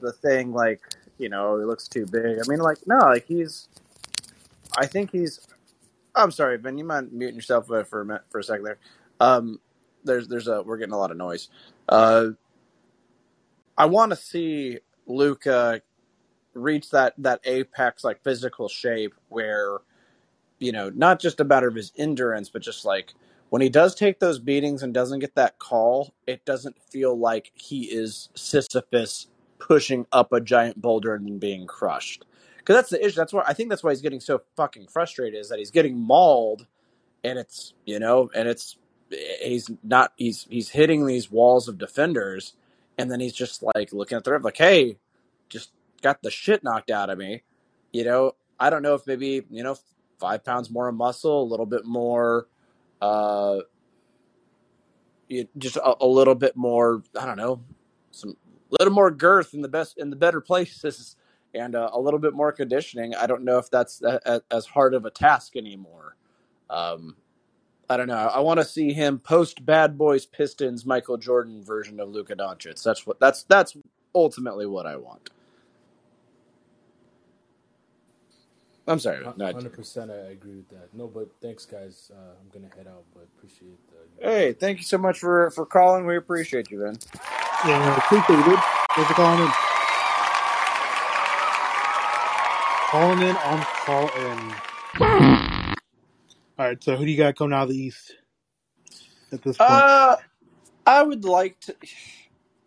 the 0.00 0.06
the 0.06 0.12
thing 0.12 0.52
like 0.52 0.80
you 1.18 1.28
know 1.28 1.58
he 1.58 1.64
looks 1.64 1.88
too 1.88 2.06
big. 2.06 2.38
I 2.38 2.48
mean, 2.48 2.60
like 2.60 2.78
no, 2.86 2.98
like 2.98 3.26
he's. 3.26 3.68
I 4.76 4.86
think 4.86 5.10
he's. 5.12 5.40
I'm 6.14 6.30
sorry, 6.30 6.58
Ben. 6.58 6.78
You 6.78 6.84
mind 6.84 7.12
muting 7.12 7.36
yourself 7.36 7.70
uh, 7.70 7.84
for 7.84 8.02
a 8.02 8.20
for 8.30 8.38
a 8.40 8.44
second 8.44 8.64
there. 8.64 8.78
Um, 9.20 9.60
there's 10.04 10.28
there's 10.28 10.48
a 10.48 10.62
we're 10.62 10.78
getting 10.78 10.94
a 10.94 10.98
lot 10.98 11.10
of 11.10 11.16
noise. 11.16 11.48
Uh, 11.88 12.30
I 13.76 13.86
want 13.86 14.10
to 14.10 14.16
see 14.16 14.78
Luka 15.06 15.82
reach 16.54 16.90
that 16.90 17.14
that 17.18 17.40
apex 17.44 18.04
like 18.04 18.22
physical 18.22 18.68
shape 18.68 19.14
where 19.28 19.78
you 20.60 20.72
know 20.72 20.90
not 20.90 21.20
just 21.20 21.40
a 21.40 21.44
matter 21.44 21.68
of 21.68 21.74
his 21.74 21.92
endurance, 21.96 22.48
but 22.48 22.62
just 22.62 22.84
like 22.84 23.14
when 23.50 23.62
he 23.62 23.68
does 23.68 23.94
take 23.94 24.18
those 24.18 24.38
beatings 24.38 24.82
and 24.82 24.92
doesn't 24.92 25.20
get 25.20 25.34
that 25.36 25.58
call, 25.58 26.14
it 26.26 26.44
doesn't 26.44 26.76
feel 26.90 27.16
like 27.16 27.52
he 27.54 27.84
is 27.84 28.28
Sisyphus 28.34 29.28
pushing 29.58 30.06
up 30.12 30.32
a 30.32 30.40
giant 30.40 30.80
boulder 30.80 31.14
and 31.14 31.40
being 31.40 31.66
crushed. 31.66 32.24
Because 32.58 32.76
that's 32.76 32.90
the 32.90 33.04
issue. 33.04 33.16
That's 33.16 33.32
why 33.32 33.44
I 33.46 33.52
think 33.52 33.68
that's 33.68 33.82
why 33.82 33.90
he's 33.90 34.00
getting 34.00 34.20
so 34.20 34.42
fucking 34.56 34.86
frustrated 34.88 35.38
is 35.38 35.50
that 35.50 35.58
he's 35.58 35.70
getting 35.70 35.98
mauled 35.98 36.66
and 37.24 37.38
it's 37.38 37.72
you 37.86 37.98
know 37.98 38.30
and 38.34 38.48
it's 38.48 38.76
he's 39.42 39.70
not 39.82 40.12
he's 40.16 40.46
he's 40.50 40.68
hitting 40.68 41.06
these 41.06 41.30
walls 41.30 41.66
of 41.66 41.78
defenders 41.78 42.52
and 42.98 43.10
then 43.10 43.18
he's 43.18 43.32
just 43.32 43.64
like 43.74 43.92
looking 43.92 44.16
at 44.16 44.24
the 44.24 44.32
ref 44.32 44.44
like 44.44 44.56
hey 44.56 44.98
just 45.48 45.72
got 46.02 46.22
the 46.22 46.30
shit 46.30 46.62
knocked 46.62 46.90
out 46.90 47.10
of 47.10 47.18
me 47.18 47.42
you 47.92 48.04
know 48.04 48.32
i 48.60 48.70
don't 48.70 48.82
know 48.82 48.94
if 48.94 49.06
maybe 49.06 49.42
you 49.50 49.62
know 49.62 49.76
five 50.20 50.44
pounds 50.44 50.70
more 50.70 50.88
of 50.88 50.94
muscle 50.94 51.42
a 51.42 51.44
little 51.50 51.66
bit 51.66 51.84
more 51.84 52.46
uh 53.00 53.58
just 55.58 55.76
a, 55.76 56.04
a 56.04 56.06
little 56.06 56.34
bit 56.34 56.56
more 56.56 57.02
i 57.18 57.24
don't 57.24 57.38
know 57.38 57.60
little 58.78 58.94
more 58.94 59.10
girth 59.10 59.54
in 59.54 59.62
the 59.62 59.68
best 59.68 59.98
in 59.98 60.10
the 60.10 60.16
better 60.16 60.40
places 60.40 61.16
and 61.54 61.74
uh, 61.74 61.90
a 61.92 62.00
little 62.00 62.20
bit 62.20 62.34
more 62.34 62.52
conditioning 62.52 63.14
i 63.14 63.26
don't 63.26 63.42
know 63.44 63.58
if 63.58 63.70
that's 63.70 64.02
a, 64.02 64.20
a, 64.26 64.42
as 64.50 64.66
hard 64.66 64.94
of 64.94 65.04
a 65.04 65.10
task 65.10 65.56
anymore 65.56 66.16
um 66.70 67.16
I 67.88 67.96
don't 67.96 68.08
know. 68.08 68.14
I 68.14 68.40
want 68.40 68.60
to 68.60 68.64
see 68.64 68.92
him 68.92 69.18
post 69.18 69.64
Bad 69.64 69.98
Boys 69.98 70.26
Pistons 70.26 70.86
Michael 70.86 71.18
Jordan 71.18 71.62
version 71.62 72.00
of 72.00 72.08
Luka 72.08 72.34
Doncic. 72.34 72.82
That's 72.82 73.06
what 73.06 73.20
that's 73.20 73.42
that's 73.44 73.76
ultimately 74.14 74.66
what 74.66 74.86
I 74.86 74.96
want. 74.96 75.30
I'm 78.86 78.98
sorry. 78.98 79.24
Hundred 79.24 79.72
percent, 79.72 80.10
I 80.10 80.30
agree 80.32 80.56
with 80.56 80.68
that. 80.70 80.92
No, 80.92 81.06
but 81.06 81.28
thanks, 81.40 81.64
guys. 81.64 82.10
Uh, 82.14 82.32
I'm 82.40 82.48
gonna 82.52 82.74
head 82.74 82.86
out, 82.86 83.04
but 83.14 83.26
appreciate 83.36 83.78
the. 84.18 84.26
hey, 84.26 84.52
thank 84.52 84.78
you 84.78 84.84
so 84.84 84.98
much 84.98 85.18
for 85.18 85.50
for 85.50 85.64
calling. 85.66 86.06
We 86.06 86.16
appreciate 86.16 86.70
you, 86.70 86.78
man. 86.78 86.98
Yeah, 87.66 87.96
appreciate 87.96 88.38
it, 88.38 88.44
dude. 88.44 88.58
Thanks 88.94 89.12
calling 89.12 89.40
in. 89.40 89.50
Calling 92.90 93.22
in 93.22 93.36
on 93.36 93.62
call 93.62 94.08
in. 94.08 94.54
All 96.56 96.66
right, 96.66 96.84
so 96.84 96.94
who 96.94 97.04
do 97.04 97.10
you 97.10 97.16
got 97.16 97.36
coming 97.36 97.54
out 97.54 97.64
of 97.64 97.68
the 97.70 97.76
East 97.76 98.16
at 99.32 99.42
this 99.42 99.56
point? 99.56 99.70
Uh, 99.70 100.16
I 100.86 101.02
would 101.02 101.24
like 101.24 101.58
to. 101.60 101.74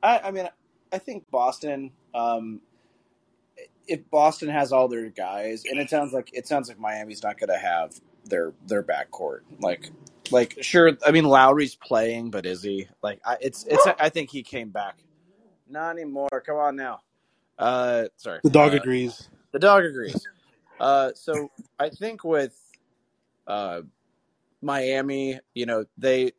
I, 0.02 0.20
I 0.20 0.32
mean, 0.32 0.50
I 0.92 0.98
think 0.98 1.30
Boston. 1.30 1.92
Um, 2.14 2.62
if 3.88 4.10
Boston 4.10 4.50
has 4.50 4.72
all 4.72 4.88
their 4.88 5.10
guys, 5.10 5.64
and 5.70 5.80
it 5.80 5.90
sounds 5.90 6.12
like 6.12 6.30
it 6.34 6.48
sounds 6.48 6.68
like 6.68 6.80
Miami's 6.80 7.24
not 7.24 7.40
going 7.40 7.50
to 7.50 7.58
have 7.58 8.00
their 8.26 8.54
their 8.66 8.84
backcourt. 8.84 9.42
Like, 9.62 9.92
like 10.32 10.58
sure. 10.62 10.98
I 11.06 11.12
mean, 11.12 11.26
Lowry's 11.26 11.76
playing, 11.76 12.32
but 12.32 12.46
is 12.46 12.62
he? 12.64 12.88
Like, 13.02 13.20
I, 13.26 13.38
it's 13.42 13.66
it's. 13.66 13.86
I 14.00 14.10
think 14.10 14.30
he 14.30 14.44
came 14.44 14.70
back. 14.70 15.04
Not 15.70 15.92
anymore. 15.92 16.30
Come 16.46 16.56
on 16.58 16.76
now. 16.76 17.02
Uh, 17.60 18.06
sorry. 18.18 18.40
the 18.44 18.50
dog 18.50 18.74
Uh, 18.74 18.78
agrees. 18.78 19.30
the 19.52 19.60
dog 19.60 19.84
agrees. 19.84 20.26
Uh, 20.80 21.12
so 21.16 21.52
I 21.80 21.90
think 21.90 22.24
with 22.24 22.56
uh, 23.48 23.82
Miami, 24.62 25.40
you 25.56 25.66
know, 25.66 25.86
they, 25.98 26.34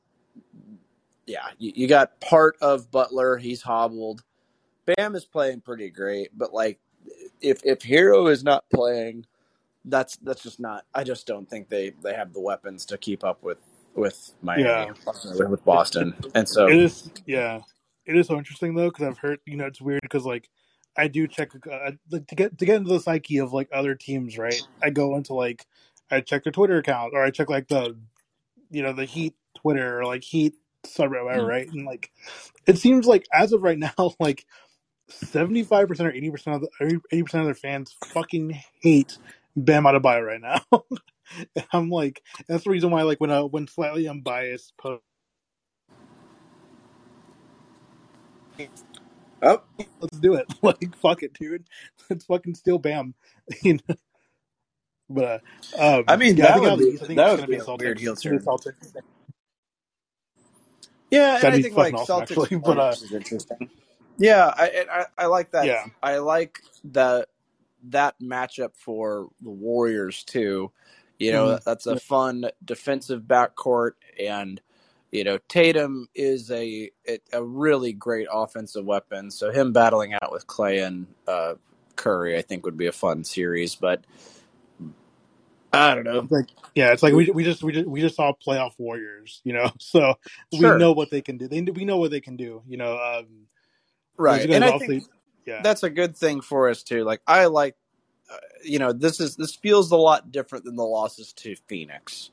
yeah, 1.27 1.49
you, 1.59 1.73
you 1.75 1.89
got 1.89 2.21
part 2.21 2.57
of 2.61 2.91
Butler. 2.91 3.37
He's 3.37 3.63
hobbled. 3.63 4.23
Bam 4.87 5.15
is 5.17 5.25
playing 5.25 5.61
pretty 5.63 5.91
great, 5.91 6.31
but 6.37 6.55
like, 6.55 6.79
if 7.41 7.61
if 7.65 7.81
Herro 7.81 8.31
is 8.31 8.43
not 8.45 8.65
playing, 8.73 9.27
that's 9.85 10.17
that's 10.19 10.43
just 10.43 10.61
not. 10.61 10.85
I 10.95 11.03
just 11.05 11.27
don't 11.27 11.49
think 11.51 11.69
they 11.69 11.93
they 12.03 12.15
have 12.15 12.33
the 12.33 12.41
weapons 12.41 12.85
to 12.87 12.97
keep 12.99 13.25
up 13.25 13.43
with 13.43 13.59
with 13.99 14.35
Miami, 14.43 14.91
with 15.49 15.65
Boston, 15.65 16.15
and 16.35 16.49
so 16.49 16.67
It 16.69 16.79
is, 16.79 17.11
yeah, 17.27 17.61
it 18.07 18.17
is 18.17 18.27
so 18.29 18.39
interesting 18.39 18.75
though 18.75 18.89
because 18.91 19.07
I've 19.07 19.19
heard, 19.19 19.41
you 19.47 19.57
know, 19.57 19.67
it's 19.67 19.81
weird 19.81 20.03
because 20.03 20.25
like 20.25 20.49
I 20.97 21.09
do 21.09 21.27
check 21.29 21.51
uh, 21.71 21.93
like, 22.11 22.27
to 22.29 22.35
get 22.35 22.59
to 22.59 22.67
get 22.67 22.77
into 22.77 22.91
the 22.93 23.01
psyche 23.01 23.39
of 23.39 23.53
like 23.53 23.69
other 23.73 23.95
teams, 23.95 24.39
right? 24.39 24.63
I 24.83 24.91
go 24.91 25.17
into 25.17 25.35
like 25.35 25.67
I 26.11 26.21
check 26.21 26.45
their 26.45 26.53
Twitter 26.53 26.79
account 26.79 27.13
or 27.15 27.23
I 27.25 27.31
check 27.31 27.51
like 27.51 27.69
the, 27.69 27.97
you 28.71 28.83
know, 28.83 28.93
the 28.93 29.05
Heat 29.05 29.35
Twitter 29.57 30.01
or 30.01 30.05
like 30.07 30.25
Heat 30.25 30.55
subreddit, 30.87 31.25
whatever, 31.25 31.47
Mm. 31.47 31.49
right? 31.49 31.69
And 31.73 31.87
like 31.87 32.11
it 32.67 32.79
seems 32.79 33.07
like 33.07 33.27
as 33.33 33.53
of 33.53 33.63
right 33.63 33.79
now, 33.99 34.15
like 34.21 34.47
seventy 35.11 35.63
five 35.65 35.89
percent 35.89 36.09
or 36.09 36.13
eighty 36.13 36.31
percent 36.31 36.57
of 36.57 36.63
the 36.63 37.03
eighty 37.13 37.23
percent 37.23 37.43
of 37.43 37.47
their 37.47 37.55
fans 37.55 37.97
fucking 38.13 38.59
hate 38.83 39.19
Bam 39.57 39.85
Adebayo 39.85 40.27
right 40.27 40.41
now. 40.41 40.61
I'm 41.73 41.91
like, 41.91 42.23
that's 42.49 42.65
the 42.65 42.71
reason 42.71 42.91
why, 42.91 43.03
like, 43.03 43.21
when 43.21 43.31
I 43.33 43.43
when 43.43 43.69
slightly 43.69 44.09
unbiased 44.09 44.75
post, 44.79 45.03
oh, 49.43 49.63
let's 50.01 50.19
do 50.21 50.35
it. 50.35 50.47
Like, 50.63 50.97
fuck 50.97 51.23
it, 51.25 51.35
dude. 51.35 51.69
Let's 52.11 52.27
fucking 52.27 52.57
steal 52.57 52.79
Bam. 52.79 53.15
you 53.63 53.75
know? 53.89 53.97
But 55.11 55.43
uh, 55.79 55.99
um, 56.01 56.05
I 56.09 56.17
mean, 56.17 56.37
yeah, 56.37 56.53
that 56.53 56.55
think 56.55 56.65
would 56.65 56.77
be 56.77 56.99
I 57.03 57.07
think 57.07 57.25
that 57.25 57.33
would 57.33 57.37
gonna 57.37 57.49
be 57.49 57.57
be 57.57 57.59
a 57.59 57.67
Celtics. 57.67 57.79
weird 57.79 58.01
heel 58.01 58.17
It's 58.17 58.23
gonna 58.23 58.39
be 58.39 58.39
turn. 58.39 58.45
Celtics. 58.45 58.95
Yeah, 61.11 61.39
and 61.43 61.43
That'd 61.43 61.55
I 61.55 61.59
think 61.61 61.77
like 61.77 61.95
awesome, 61.95 62.23
Celtics 62.23 62.23
actually. 62.23 62.57
But 62.65 62.79
uh, 62.79 62.97
is 63.03 63.13
interesting. 63.13 63.71
Yeah, 64.19 64.53
I, 64.57 64.87
I 64.91 65.25
I 65.25 65.27
like 65.27 65.53
that. 65.53 65.71
yeah, 65.71 65.87
I 66.03 66.19
like 66.19 66.61
the 66.85 67.27
that 67.89 68.17
matchup 68.23 68.77
for 68.77 69.29
the 69.41 69.51
Warriors 69.51 70.25
too. 70.25 70.73
You 71.19 71.33
know, 71.33 71.59
Mhm. 71.59 71.63
that's 71.65 71.87
a 71.87 71.97
fun 71.97 72.47
defensive 72.65 73.23
backcourt, 73.23 73.93
and 74.21 74.61
you 75.13 75.25
know 75.25 75.39
Tatum 75.49 76.09
is 76.15 76.51
a 76.51 76.91
a 77.33 77.45
really 77.45 77.93
great 77.95 78.29
offensive 78.33 78.85
weapon. 78.87 79.31
So 79.31 79.51
him 79.53 79.73
battling 79.73 80.15
out 80.15 80.33
with 80.33 80.47
Klay 80.47 80.87
and 80.87 81.09
uh, 81.29 81.55
Curry, 81.97 82.39
I 82.39 82.43
think 82.43 82.65
would 82.67 82.79
be 82.79 82.87
a 82.89 82.93
fun 82.93 83.25
series. 83.25 83.77
But 83.77 84.05
I 85.73 85.95
don't 85.95 86.05
know. 86.05 86.21
It's 86.21 86.33
like 86.33 86.47
yeah, 86.75 86.93
it's 86.93 87.03
like 87.05 87.15
we 87.15 87.31
we 87.33 87.45
just 87.45 87.63
we 87.63 87.73
just 87.73 87.89
we 87.89 88.01
just 88.03 88.17
saw 88.17 88.33
playoff 88.47 88.73
Warriors, 88.79 89.41
you 89.45 89.55
know. 89.55 89.71
So 89.81 90.15
we 90.53 90.71
Sure, 90.71 90.73
know 90.73 90.93
what 90.93 91.11
they 91.11 91.23
can 91.23 91.39
do. 91.39 91.49
They 91.49 91.63
we 91.63 91.87
know 91.87 91.99
what 91.99 92.13
they 92.13 92.21
can 92.23 92.37
do, 92.37 92.63
you 92.69 92.79
know. 92.79 92.99
Um, 92.99 93.49
right, 94.19 94.49
and 94.53 94.65
I 94.65 94.73
think 94.73 95.05
yeah. 95.47 95.65
that's 95.65 95.83
a 95.85 95.91
good 95.91 96.17
thing 96.17 96.43
for 96.43 96.71
us 96.71 96.83
too. 96.85 97.05
Like 97.05 97.23
I 97.27 97.47
like, 97.47 97.77
you 98.65 98.79
know, 98.79 98.93
this 98.93 99.21
is 99.21 99.37
this 99.37 99.55
feels 99.55 99.91
a 99.91 99.97
lot 99.97 100.33
different 100.33 100.65
than 100.65 100.77
the 100.77 100.85
losses 100.85 101.33
to 101.35 101.57
Phoenix. 101.67 102.31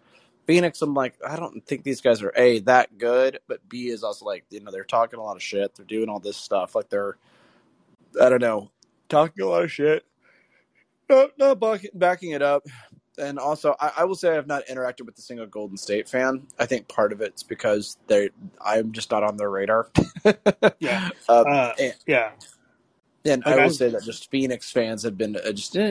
Phoenix, 0.48 0.82
I'm 0.82 0.94
like, 0.94 1.16
I 1.28 1.38
don't 1.38 1.66
think 1.66 1.84
these 1.84 2.02
guys 2.02 2.22
are 2.22 2.34
a 2.36 2.60
that 2.62 2.98
good, 2.98 3.40
but 3.48 3.68
B 3.68 3.88
is 3.88 4.04
also 4.04 4.26
like, 4.26 4.46
you 4.52 4.60
know, 4.62 4.72
they're 4.72 4.84
talking 4.84 5.20
a 5.20 5.24
lot 5.24 5.36
of 5.36 5.44
shit. 5.44 5.74
They're 5.76 5.86
doing 5.86 6.08
all 6.08 6.20
this 6.20 6.38
stuff, 6.38 6.76
like 6.76 6.90
they're, 6.90 7.18
I 8.22 8.30
don't 8.30 8.42
know, 8.42 8.70
talking 9.10 9.44
a 9.44 9.48
lot 9.48 9.64
of 9.64 9.72
shit, 9.72 10.06
no, 11.10 11.30
not 11.38 11.60
back, 11.60 11.86
backing 11.94 12.32
it 12.32 12.42
up. 12.42 12.66
And 13.18 13.40
also, 13.40 13.76
I, 13.80 13.92
I 14.00 14.04
will 14.04 14.16
say 14.16 14.32
I 14.32 14.34
have 14.34 14.48
not 14.48 14.66
interacted 14.68 15.06
with 15.06 15.18
a 15.18 15.22
single 15.22 15.46
Golden 15.46 15.78
State 15.78 16.10
fan. 16.10 16.48
I 16.60 16.66
think 16.66 16.88
part 16.90 17.14
of 17.14 17.22
it's 17.22 17.44
because 17.44 17.98
they, 18.08 18.30
I'm 18.60 18.92
just 18.92 19.10
not 19.10 19.24
on 19.24 19.38
their 19.38 19.50
radar. 19.50 19.90
Yeah. 20.80 21.10
um, 21.30 21.46
Uh, 21.48 21.72
and, 21.80 21.96
yeah. 22.08 22.32
And 23.26 23.44
Like 23.46 23.56
I 23.56 23.62
I 23.62 23.64
will 23.66 23.74
say 23.74 23.90
that 23.90 24.04
just 24.04 24.30
Phoenix 24.30 24.72
fans 24.72 25.04
have 25.04 25.18
been 25.18 25.36
uh, 25.36 25.52
just 25.52 25.76
uh, 25.76 25.82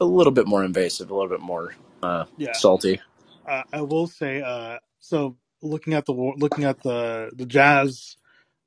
a 0.00 0.04
little 0.04 0.32
bit 0.32 0.46
more 0.46 0.64
invasive, 0.64 1.10
a 1.10 1.14
little 1.14 1.28
bit 1.28 1.40
more 1.40 1.74
uh, 2.02 2.24
yeah. 2.36 2.52
salty. 2.52 3.00
Uh, 3.46 3.62
I 3.72 3.80
will 3.82 4.06
say. 4.06 4.42
Uh, 4.42 4.78
so 5.00 5.36
looking 5.62 5.94
at 5.94 6.06
the 6.06 6.12
looking 6.12 6.64
at 6.64 6.82
the 6.82 7.30
the 7.34 7.46
Jazz, 7.46 8.16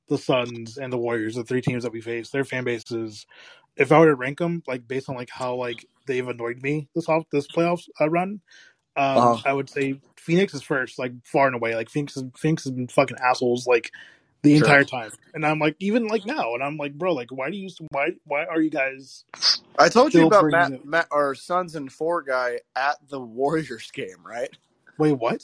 the 0.09 0.17
Suns, 0.17 0.77
and 0.77 0.91
the 0.91 0.97
Warriors, 0.97 1.35
the 1.35 1.43
three 1.43 1.61
teams 1.61 1.83
that 1.83 1.93
we 1.93 2.01
face, 2.01 2.29
their 2.29 2.45
fan 2.45 2.63
bases. 2.63 3.25
If 3.75 3.91
I 3.91 3.99
were 3.99 4.07
to 4.07 4.15
rank 4.15 4.37
them, 4.37 4.61
like 4.67 4.87
based 4.87 5.09
on 5.09 5.15
like 5.15 5.31
how 5.31 5.55
like 5.55 5.85
they've 6.05 6.27
annoyed 6.27 6.61
me 6.61 6.89
this 6.93 7.09
off 7.09 7.23
this 7.31 7.47
playoffs 7.47 7.89
uh, 7.99 8.09
run, 8.09 8.41
um, 8.95 9.17
Uh, 9.17 9.37
I 9.45 9.53
would 9.53 9.69
say 9.69 9.99
Phoenix 10.17 10.53
is 10.53 10.61
first, 10.61 10.99
like 10.99 11.13
far 11.25 11.47
and 11.47 11.55
away. 11.55 11.75
Like 11.75 11.89
Phoenix, 11.89 12.15
is, 12.15 12.25
Phoenix 12.37 12.63
has 12.65 12.73
been 12.73 12.87
fucking 12.87 13.17
assholes, 13.17 13.65
like 13.65 13.91
the 14.43 14.55
Sure. 14.57 14.67
entire 14.67 14.83
time. 14.83 15.11
And 15.33 15.45
I'm 15.45 15.57
like, 15.59 15.75
even 15.79 16.07
like 16.07 16.25
now, 16.25 16.53
and 16.53 16.63
I'm 16.63 16.77
like, 16.77 16.93
bro, 16.93 17.13
like, 17.13 17.31
why 17.31 17.49
do 17.49 17.57
you, 17.57 17.69
why, 17.89 18.11
why 18.25 18.45
are 18.45 18.61
you 18.61 18.69
guys 18.69 19.25
I 19.79 19.89
told 19.89 20.13
you 20.13 20.27
about 20.27 20.51
Matt, 20.51 20.71
it? 20.73 20.85
Matt, 20.85 21.07
our 21.11 21.33
Sons 21.33 21.75
and 21.75 21.91
Four 21.91 22.21
guy 22.21 22.59
at 22.75 22.97
the 23.09 23.19
Warriors 23.19 23.89
game, 23.91 24.23
right? 24.23 24.49
Wait, 24.97 25.13
what? 25.13 25.41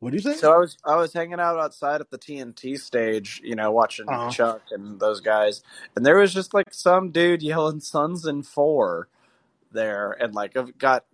What 0.00 0.10
do 0.10 0.16
you 0.16 0.22
say? 0.22 0.34
So 0.34 0.52
I 0.52 0.58
was 0.58 0.76
I 0.84 0.96
was 0.96 1.12
hanging 1.12 1.40
out 1.40 1.58
outside 1.58 2.00
at 2.00 2.10
the 2.10 2.18
TNT 2.18 2.78
stage, 2.78 3.40
you 3.44 3.54
know, 3.54 3.70
watching 3.70 4.06
Uh-huh. 4.06 4.30
Chuck 4.30 4.62
and 4.70 5.00
those 5.00 5.20
guys, 5.20 5.62
and 5.96 6.04
there 6.04 6.16
was 6.18 6.32
just 6.32 6.54
like 6.54 6.72
some 6.72 7.10
dude 7.10 7.42
yelling 7.42 7.80
"Sons 7.80 8.26
and 8.26 8.46
Four 8.46 9.08
there, 9.72 10.12
and 10.12 10.34
like 10.34 10.56
I've 10.56 10.76
got 10.78 11.04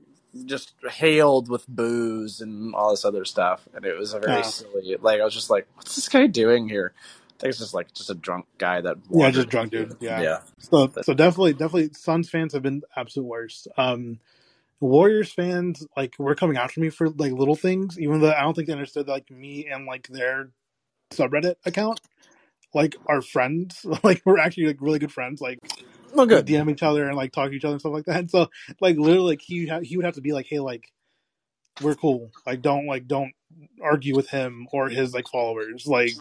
just 0.47 0.73
hailed 0.91 1.49
with 1.49 1.67
booze 1.69 2.41
and 2.41 2.75
all 2.75 2.91
this 2.91 3.05
other 3.05 3.25
stuff, 3.25 3.69
and 3.75 3.85
it 3.85 3.99
was 3.99 4.15
a 4.15 4.21
very 4.21 4.37
Yeah. 4.39 4.43
silly. 4.43 4.97
Like 5.01 5.21
I 5.21 5.25
was 5.25 5.35
just 5.35 5.51
like, 5.51 5.67
"What's 5.75 5.97
this 5.97 6.09
guy 6.09 6.27
doing 6.27 6.69
here?" 6.69 6.93
I 6.97 7.33
think 7.41 7.51
it's 7.51 7.59
just 7.59 7.75
like 7.75 7.93
just 7.95 8.11
a 8.11 8.15
drunk 8.15 8.47
guy 8.59 8.81
that 8.83 8.99
Yeah, 9.11 9.31
just 9.31 9.49
drunk 9.49 9.71
dude. 9.73 9.97
Yeah. 10.01 10.21
yeah. 10.21 10.41
So, 10.59 10.89
But- 10.89 11.05
so 11.07 11.15
definitely, 11.15 11.55
definitely, 11.55 11.91
Suns 11.95 12.29
fans 12.29 12.53
have 12.53 12.63
been 12.63 12.83
absolute 12.97 13.27
worst. 13.27 13.69
Um, 13.79 14.21
Warriors 14.79 15.31
fans, 15.33 15.87
like, 15.97 16.15
were 16.19 16.35
coming 16.35 16.57
after 16.57 16.81
me 16.81 16.89
for 16.91 17.11
like 17.11 17.33
little 17.33 17.55
things, 17.57 17.99
even 18.01 18.21
though 18.21 18.33
I 18.33 18.41
don't 18.43 18.55
think 18.55 18.67
they 18.67 18.73
understood 18.73 19.09
like 19.09 19.31
me 19.31 19.67
and 19.67 19.85
like 19.85 20.07
their 20.09 20.51
subreddit 21.11 21.57
account, 21.67 22.01
like, 22.73 22.97
our 23.07 23.21
friends. 23.21 23.85
Like, 24.05 24.23
we're 24.25 24.39
actually 24.39 24.67
like 24.69 24.81
really 24.81 24.99
good 24.99 25.13
friends. 25.13 25.41
Like, 25.41 25.59
We 26.15 26.27
good. 26.27 26.47
DM 26.47 26.71
each 26.71 26.83
other 26.83 27.07
and 27.07 27.17
like 27.17 27.33
talk 27.33 27.51
to 27.51 27.57
each 27.57 27.65
other 27.65 27.75
and 27.75 27.81
stuff 27.81 27.93
like 27.93 28.05
that. 28.07 28.19
And 28.19 28.31
so, 28.31 28.51
like, 28.81 28.97
literally, 28.97 29.31
like, 29.31 29.43
he 29.43 29.67
ha- 29.67 29.81
he 29.81 29.97
would 29.97 30.05
have 30.07 30.15
to 30.15 30.21
be 30.21 30.33
like, 30.33 30.47
hey, 30.49 30.61
like, 30.61 30.93
we're 31.81 31.95
cool. 31.95 32.31
Like, 32.47 32.63
don't 32.63 32.87
like 32.87 33.07
don't 33.07 33.33
argue 33.83 34.15
with 34.15 34.29
him 34.29 34.67
or 34.73 34.89
his 34.89 35.15
like 35.15 35.29
followers. 35.29 35.87
Like, 35.87 36.13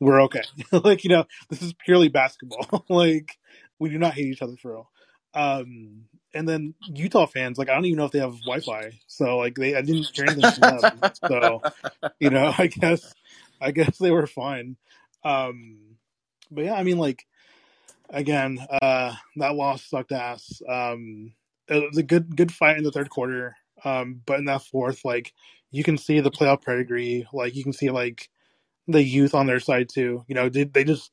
we're 0.00 0.22
okay. 0.22 0.42
like, 0.72 1.04
you 1.04 1.10
know, 1.10 1.24
this 1.48 1.62
is 1.62 1.72
purely 1.74 2.08
basketball. 2.08 2.84
like, 2.88 3.38
we 3.78 3.90
do 3.90 3.98
not 3.98 4.14
hate 4.14 4.26
each 4.26 4.42
other 4.42 4.56
for 4.56 4.72
real. 4.72 4.90
Um, 5.34 6.04
and 6.34 6.48
then 6.48 6.74
Utah 6.86 7.26
fans, 7.26 7.58
like, 7.58 7.68
I 7.68 7.74
don't 7.74 7.84
even 7.86 7.98
know 7.98 8.04
if 8.04 8.12
they 8.12 8.18
have 8.20 8.38
Wi-Fi, 8.40 8.98
so 9.06 9.36
like, 9.38 9.54
they 9.54 9.74
I 9.76 9.82
didn't 9.82 10.10
hear 10.14 10.24
anything 10.26 10.50
from 10.52 10.78
them. 10.78 11.12
So, 11.26 11.62
you 12.18 12.30
know, 12.30 12.52
I 12.56 12.66
guess 12.68 13.14
I 13.60 13.70
guess 13.70 13.98
they 13.98 14.10
were 14.10 14.26
fine. 14.26 14.76
Um, 15.24 15.78
but 16.50 16.64
yeah, 16.64 16.74
I 16.74 16.82
mean, 16.82 16.98
like, 16.98 17.26
again, 18.10 18.58
uh, 18.82 19.14
that 19.36 19.54
loss 19.54 19.84
sucked 19.84 20.12
ass. 20.12 20.60
Um, 20.68 21.32
it 21.68 21.88
was 21.88 21.98
a 21.98 22.02
good 22.02 22.36
good 22.36 22.52
fight 22.52 22.76
in 22.76 22.84
the 22.84 22.92
third 22.92 23.10
quarter. 23.10 23.56
Um, 23.84 24.20
but 24.26 24.38
in 24.38 24.44
that 24.46 24.62
fourth, 24.62 25.04
like, 25.04 25.32
you 25.70 25.82
can 25.82 25.96
see 25.96 26.20
the 26.20 26.30
playoff 26.30 26.64
pedigree. 26.64 27.26
Like, 27.32 27.54
you 27.54 27.62
can 27.62 27.72
see 27.72 27.90
like 27.90 28.28
the 28.86 29.02
youth 29.02 29.34
on 29.34 29.46
their 29.46 29.60
side 29.60 29.88
too. 29.88 30.24
You 30.28 30.34
know, 30.34 30.48
they 30.48 30.64
they 30.64 30.84
just 30.84 31.10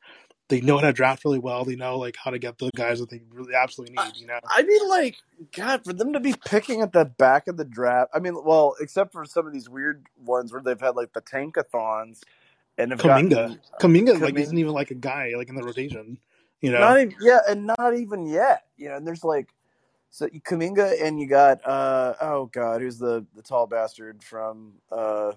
they 0.50 0.62
know 0.62 0.78
how 0.78 0.88
to 0.88 0.94
draft 0.94 1.26
really 1.26 1.40
well. 1.40 1.66
They 1.66 1.76
know 1.76 1.98
like 1.98 2.16
how 2.22 2.32
to 2.32 2.40
get 2.40 2.58
the 2.58 2.72
guys 2.76 3.00
that 3.00 3.10
they 3.10 3.22
really 3.30 3.54
absolutely 3.54 3.96
need. 3.96 4.18
You 4.18 4.28
know, 4.28 4.40
I 4.50 4.64
mean, 4.64 4.90
like, 4.90 5.18
God, 5.56 5.84
for 5.84 5.94
them 5.94 6.14
to 6.14 6.20
be 6.20 6.34
picking 6.46 6.82
at 6.82 6.94
the 6.94 7.06
back 7.06 7.48
of 7.48 7.58
the 7.58 7.66
draft. 7.66 8.12
I 8.14 8.20
mean, 8.20 8.36
well, 8.44 8.76
except 8.80 9.12
for 9.12 9.26
some 9.26 9.46
of 9.46 9.54
these 9.54 9.70
weird 9.70 10.06
ones 10.18 10.52
where 10.52 10.62
they've 10.62 10.80
had 10.80 10.96
like 10.96 11.14
the 11.14 11.22
tankathons 11.22 12.22
and 12.78 12.92
have 12.92 13.00
Kuminga, 13.00 13.30
gotten 13.30 13.60
Kuminga, 13.80 14.20
like 14.22 14.36
Kuminga- 14.36 14.40
isn't 14.40 14.58
even 14.58 14.74
like 14.74 14.92
a 14.92 14.96
guy 14.96 15.34
like 15.36 15.50
in 15.50 15.56
the 15.56 15.64
rotation. 15.64 16.18
You 16.62 16.72
know, 16.72 16.80
not 16.80 17.00
even 17.00 17.16
yeah, 17.22 17.40
and 17.48 17.68
not 17.68 17.96
even 17.96 18.26
yet. 18.26 18.66
You 18.78 18.90
know, 18.90 18.96
and 18.96 19.06
there's 19.06 19.24
like 19.24 19.54
so 20.10 20.28
Kuminga 20.28 21.02
and 21.02 21.20
you 21.20 21.28
got 21.28 21.66
uh 21.66 22.16
oh 22.22 22.48
god, 22.48 22.82
who's 22.82 22.98
the 22.98 23.26
the 23.36 23.42
tall 23.42 23.68
bastard 23.68 24.24
from 24.24 24.74
uh 24.92 25.34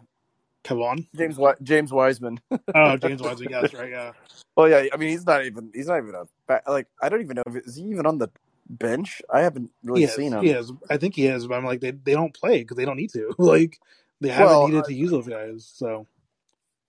Kevon. 0.64 1.06
James 1.16 1.38
James 1.62 1.92
Wiseman. 1.92 2.40
Oh, 2.74 2.96
James 2.96 3.22
Wiseman. 3.22 3.52
That's 3.52 3.74
right. 3.74 3.90
Yeah. 3.90 4.12
well, 4.56 4.68
yeah, 4.68 4.86
I 4.92 4.96
mean 4.96 5.10
he's 5.10 5.26
not 5.26 5.44
even 5.44 5.70
he's 5.74 5.86
not 5.86 5.98
even 5.98 6.14
a 6.14 6.26
like 6.70 6.86
I 7.02 7.08
don't 7.08 7.20
even 7.20 7.36
know 7.36 7.42
if 7.46 7.66
is 7.66 7.76
he 7.76 7.82
even 7.84 8.06
on 8.06 8.18
the 8.18 8.28
bench. 8.68 9.20
I 9.30 9.40
haven't 9.40 9.70
really 9.82 10.00
he 10.00 10.04
is. 10.04 10.14
seen 10.14 10.32
him. 10.32 10.42
He 10.44 10.50
is. 10.50 10.72
I 10.88 10.96
think 10.96 11.14
he 11.14 11.26
is, 11.26 11.46
but 11.46 11.54
I'm 11.54 11.64
like 11.64 11.80
they 11.80 11.90
they 11.90 12.12
don't 12.12 12.34
play 12.34 12.60
because 12.60 12.76
they 12.76 12.84
don't 12.84 12.96
need 12.96 13.10
to. 13.12 13.34
Like 13.38 13.78
they 14.20 14.28
haven't 14.28 14.46
Well, 14.46 14.68
needed 14.68 14.84
I- 14.84 14.88
to 14.88 14.94
use 14.94 15.10
those 15.10 15.28
guys. 15.28 15.70
So 15.74 16.06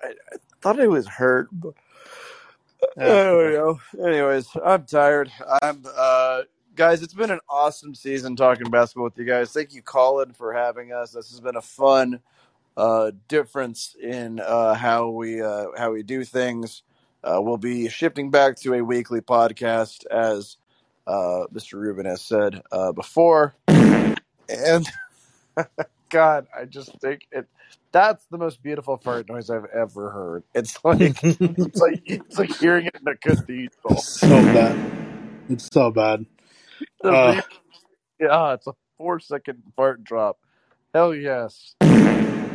i 0.02 0.14
Thought 0.62 0.80
he 0.80 0.88
was 0.88 1.08
hurt. 1.08 1.48
But... 1.52 1.74
Yeah, 2.98 3.06
I 3.06 3.52
don't. 3.52 3.80
Anyways, 4.06 4.48
I'm 4.64 4.86
tired. 4.86 5.32
I'm 5.62 5.84
uh 5.96 6.42
guys, 6.76 7.02
it's 7.02 7.14
been 7.14 7.32
an 7.32 7.40
awesome 7.50 7.96
season 7.96 8.36
talking 8.36 8.70
basketball 8.70 9.06
with 9.06 9.18
you 9.18 9.26
guys. 9.26 9.52
Thank 9.52 9.74
you, 9.74 9.82
Callin, 9.82 10.34
for 10.34 10.54
having 10.54 10.92
us. 10.94 11.12
This 11.12 11.30
has 11.32 11.40
been 11.40 11.56
a 11.56 11.62
fun 11.62 12.20
uh 12.78 13.12
difference 13.28 13.96
in 14.02 14.40
uh 14.40 14.74
how 14.74 15.10
we 15.10 15.42
uh 15.42 15.68
how 15.78 15.92
we 15.92 16.04
do 16.04 16.24
things. 16.24 16.84
Uh 17.24 17.40
we'll 17.42 17.58
be 17.58 17.90
shifting 17.90 18.30
back 18.32 18.56
to 18.58 18.74
a 18.74 18.82
weekly 18.84 19.22
podcast 19.22 20.06
as 20.08 20.58
uh 21.08 21.46
Mr. 21.54 21.74
Rubin 21.74 22.06
has 22.06 22.22
said 22.22 22.62
uh 22.72 22.92
before. 22.92 23.56
And 23.68 24.88
God, 26.12 26.48
I 26.56 26.66
just 26.66 27.00
think 27.00 27.28
it 27.32 27.48
that's 27.92 28.26
the 28.28 28.38
most 28.38 28.62
beautiful 28.62 28.98
fart 28.98 29.30
noise 29.30 29.50
I've 29.50 29.66
ever 29.74 30.12
heard. 30.12 30.44
It's 30.54 30.78
like 30.84 31.20
it's 31.24 31.80
like 31.80 32.02
it's 32.06 32.38
like 32.38 32.56
hearing 32.58 32.86
it 32.86 32.98
in 33.00 33.08
a 33.08 33.16
cathedral. 33.16 33.98
so 33.98 34.28
bad. 34.28 34.78
It's 35.50 35.70
so 35.72 35.90
bad. 35.90 36.26
Uh, 37.04 37.42
yeah, 38.20 38.54
it's 38.54 38.68
a 38.68 38.74
four 38.98 39.20
second 39.20 39.64
fart 39.76 40.04
drop. 40.04 40.38
Hell 40.94 41.16
yes. 41.16 41.76
okay. 41.82 42.54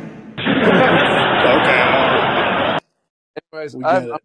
Anyways, 3.52 3.74
I'm. 3.74 4.12
I'm 4.12 4.18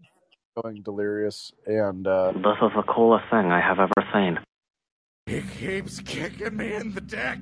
going 0.62 0.82
delirious 0.82 1.54
and 1.66 2.06
uh 2.06 2.34
This 2.34 2.58
is 2.62 2.72
the 2.76 2.84
coolest 2.94 3.24
thing 3.32 3.52
I 3.52 3.62
have 3.62 3.80
ever 3.80 3.94
seen. 4.14 4.38
He 5.28 5.42
keeps 5.58 6.02
kicking 6.02 6.58
me 6.58 6.74
in 6.74 6.94
the 6.94 7.00
dick. 7.00 7.40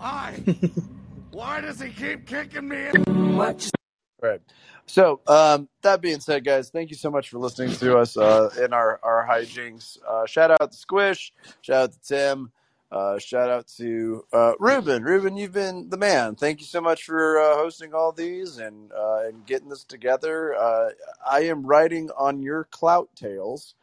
Why? 0.00 0.42
Why 1.30 1.60
does 1.60 1.78
he 1.78 1.90
keep 1.90 2.26
kicking 2.26 2.68
me 2.68 2.86
in? 2.86 3.36
Right. 3.36 4.40
So, 4.86 5.20
um, 5.26 5.68
that 5.82 6.00
being 6.00 6.20
said, 6.20 6.42
guys, 6.42 6.70
thank 6.70 6.88
you 6.88 6.96
so 6.96 7.10
much 7.10 7.28
for 7.28 7.38
listening 7.38 7.72
to 7.76 7.98
us 7.98 8.16
uh, 8.16 8.48
in 8.64 8.72
our, 8.72 8.98
our 9.02 9.26
hijinks. 9.28 9.98
Uh, 10.02 10.24
shout 10.24 10.50
out 10.50 10.72
to 10.72 10.76
Squish. 10.76 11.34
Shout 11.60 11.82
out 11.82 11.92
to 11.92 12.00
Tim. 12.00 12.50
Uh, 12.90 13.18
shout 13.18 13.50
out 13.50 13.68
to 13.76 14.24
uh, 14.32 14.54
Ruben. 14.58 15.04
Ruben, 15.04 15.36
you've 15.36 15.52
been 15.52 15.90
the 15.90 15.98
man. 15.98 16.34
Thank 16.34 16.60
you 16.60 16.66
so 16.66 16.80
much 16.80 17.04
for 17.04 17.38
uh, 17.38 17.56
hosting 17.56 17.92
all 17.92 18.10
these 18.10 18.56
and 18.56 18.90
uh, 18.92 19.26
and 19.26 19.44
getting 19.44 19.68
this 19.68 19.84
together. 19.84 20.54
Uh, 20.54 20.88
I 21.30 21.40
am 21.40 21.64
riding 21.66 22.08
on 22.16 22.40
your 22.40 22.64
clout 22.64 23.10
tails. 23.14 23.74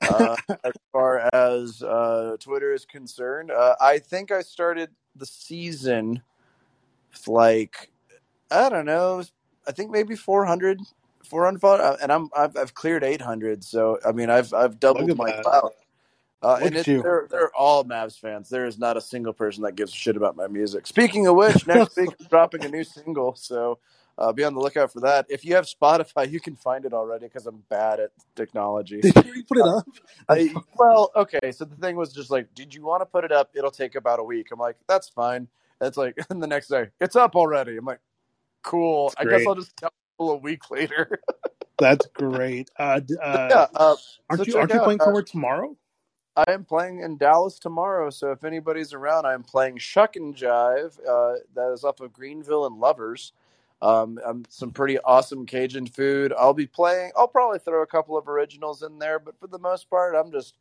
Uh, 0.00 0.36
as 0.64 0.72
far 0.92 1.28
as 1.32 1.82
uh, 1.82 2.36
Twitter 2.40 2.72
is 2.72 2.84
concerned, 2.84 3.50
uh, 3.50 3.76
I 3.80 3.98
think 3.98 4.30
I 4.30 4.42
started 4.42 4.90
the 5.18 5.26
season 5.26 6.22
like 7.26 7.90
I 8.50 8.68
don't 8.68 8.86
know. 8.86 9.22
I 9.66 9.72
think 9.72 9.90
maybe 9.90 10.16
400, 10.16 10.80
400 11.24 11.98
and 12.00 12.10
I'm 12.10 12.30
I've, 12.36 12.56
I've 12.56 12.74
cleared 12.74 13.04
eight 13.04 13.20
hundred. 13.20 13.64
So 13.64 13.98
I 14.06 14.12
mean, 14.12 14.30
I've 14.30 14.52
I've 14.54 14.80
doubled 14.80 15.16
my 15.16 15.30
that. 15.30 15.42
clout. 15.42 15.74
Uh, 16.40 16.60
and 16.62 16.76
it, 16.76 16.86
they're 16.86 17.26
they're 17.30 17.50
all 17.54 17.84
Mavs 17.84 18.18
fans. 18.18 18.48
There 18.48 18.64
is 18.64 18.78
not 18.78 18.96
a 18.96 19.00
single 19.00 19.32
person 19.32 19.64
that 19.64 19.74
gives 19.74 19.92
a 19.92 19.96
shit 19.96 20.16
about 20.16 20.36
my 20.36 20.46
music. 20.46 20.86
Speaking 20.86 21.26
of 21.26 21.34
which, 21.34 21.66
next 21.66 21.96
week 21.96 22.10
I'm 22.18 22.26
dropping 22.26 22.64
a 22.64 22.68
new 22.68 22.84
single, 22.84 23.34
so 23.34 23.80
uh, 24.18 24.32
be 24.32 24.42
on 24.42 24.52
the 24.52 24.60
lookout 24.60 24.92
for 24.92 25.00
that. 25.00 25.26
If 25.28 25.44
you 25.44 25.54
have 25.54 25.64
Spotify, 25.64 26.30
you 26.30 26.40
can 26.40 26.56
find 26.56 26.84
it 26.84 26.92
already 26.92 27.26
because 27.26 27.46
I'm 27.46 27.62
bad 27.68 28.00
at 28.00 28.10
technology. 28.34 29.00
Did 29.00 29.14
you 29.24 29.44
put 29.44 29.58
it 29.58 29.66
up? 29.66 29.86
I, 30.28 30.52
well, 30.76 31.12
okay. 31.14 31.52
So 31.52 31.64
the 31.64 31.76
thing 31.76 31.94
was 31.94 32.12
just 32.12 32.30
like, 32.30 32.52
did 32.54 32.74
you 32.74 32.84
want 32.84 33.00
to 33.02 33.06
put 33.06 33.24
it 33.24 33.30
up? 33.30 33.50
It'll 33.54 33.70
take 33.70 33.94
about 33.94 34.18
a 34.18 34.24
week. 34.24 34.48
I'm 34.52 34.58
like, 34.58 34.76
that's 34.88 35.08
fine. 35.08 35.46
And 35.80 35.88
it's 35.88 35.96
like, 35.96 36.18
and 36.30 36.42
the 36.42 36.48
next 36.48 36.66
day, 36.66 36.88
it's 37.00 37.14
up 37.14 37.36
already. 37.36 37.76
I'm 37.76 37.84
like, 37.84 38.00
cool. 38.62 39.12
I 39.16 39.24
guess. 39.24 39.46
I'll 39.46 39.54
just 39.54 39.76
tell 39.76 39.92
people 40.12 40.32
a 40.32 40.36
week 40.36 40.68
later. 40.70 41.20
That's 41.78 42.06
great. 42.06 42.70
Uh, 42.76 43.00
uh, 43.22 43.48
yeah. 43.50 43.66
Uh, 43.72 43.96
aren't 44.28 44.40
so 44.40 44.44
you 44.44 44.56
aren't 44.58 44.72
you 44.72 44.80
out, 44.80 44.84
playing 44.84 45.00
uh, 45.00 45.04
somewhere 45.04 45.22
tomorrow? 45.22 45.76
I 46.36 46.44
am 46.48 46.64
playing 46.64 47.02
in 47.02 47.18
Dallas 47.18 47.58
tomorrow. 47.60 48.10
So 48.10 48.32
if 48.32 48.42
anybody's 48.42 48.92
around, 48.92 49.26
I 49.26 49.34
am 49.34 49.44
playing 49.44 49.78
Shuck 49.78 50.16
and 50.16 50.34
Jive. 50.34 50.98
Uh, 51.08 51.34
that 51.54 51.72
is 51.72 51.84
up 51.84 52.00
of 52.00 52.12
Greenville 52.12 52.66
and 52.66 52.78
Lovers. 52.78 53.32
Um, 53.80 54.18
um, 54.24 54.44
some 54.48 54.72
pretty 54.72 54.98
awesome 55.00 55.46
Cajun 55.46 55.86
food. 55.86 56.32
I'll 56.36 56.54
be 56.54 56.66
playing. 56.66 57.12
I'll 57.16 57.28
probably 57.28 57.60
throw 57.60 57.82
a 57.82 57.86
couple 57.86 58.16
of 58.16 58.28
originals 58.28 58.82
in 58.82 58.98
there, 58.98 59.18
but 59.18 59.38
for 59.38 59.46
the 59.46 59.58
most 59.58 59.88
part, 59.88 60.16
I'm 60.16 60.32
just 60.32 60.54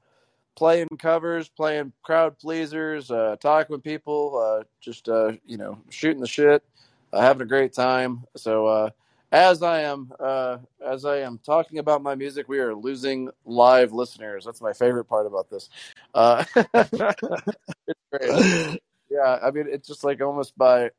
playing 0.56 0.88
covers, 1.00 1.50
playing 1.50 1.94
crowd 2.04 2.38
pleasers, 2.38 3.10
uh, 3.12 3.36
talking 3.40 3.74
with 3.76 3.84
people, 3.84 4.38
uh, 4.38 4.64
just 4.82 5.10
uh, 5.10 5.34
you 5.46 5.58
know, 5.58 5.80
shooting 5.90 6.22
the 6.22 6.28
shit, 6.28 6.64
uh, 7.14 7.22
having 7.22 7.44
a 7.44 7.46
great 7.46 7.74
time. 7.74 8.24
So 8.36 8.68
uh, 8.68 8.90
as 9.32 9.62
I 9.62 9.82
am, 9.82 10.12
uh, 10.20 10.58
as 10.86 11.06
I 11.06 11.18
am 11.18 11.40
talking 11.44 11.80
about 11.80 12.02
my 12.02 12.16
music, 12.16 12.48
we 12.48 12.60
are 12.60 12.74
losing 12.74 13.30
live 13.46 13.94
listeners. 13.94 14.46
That's 14.46 14.62
my 14.62 14.74
favorite 14.74 15.06
part 15.06 15.28
about 15.28 15.50
this. 15.50 15.70
Uh, 16.14 16.44
it's 16.56 18.00
great. 18.12 18.80
Yeah, 19.10 19.40
I 19.42 19.52
mean, 19.52 19.68
it's 19.70 19.88
just 19.88 20.04
like 20.04 20.22
almost 20.22 20.58
by. 20.58 20.92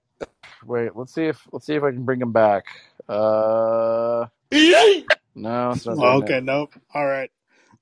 Wait, 0.64 0.94
let's 0.96 1.14
see 1.14 1.24
if 1.24 1.40
let's 1.52 1.66
see 1.66 1.74
if 1.74 1.82
I 1.82 1.90
can 1.90 2.04
bring 2.04 2.20
him 2.20 2.32
back. 2.32 2.66
Uh, 3.08 4.26
no, 4.52 5.70
it's 5.70 5.86
not 5.86 5.98
Oh, 5.98 6.18
okay, 6.22 6.38
it. 6.38 6.44
nope. 6.44 6.72
All 6.94 7.06
right, 7.06 7.30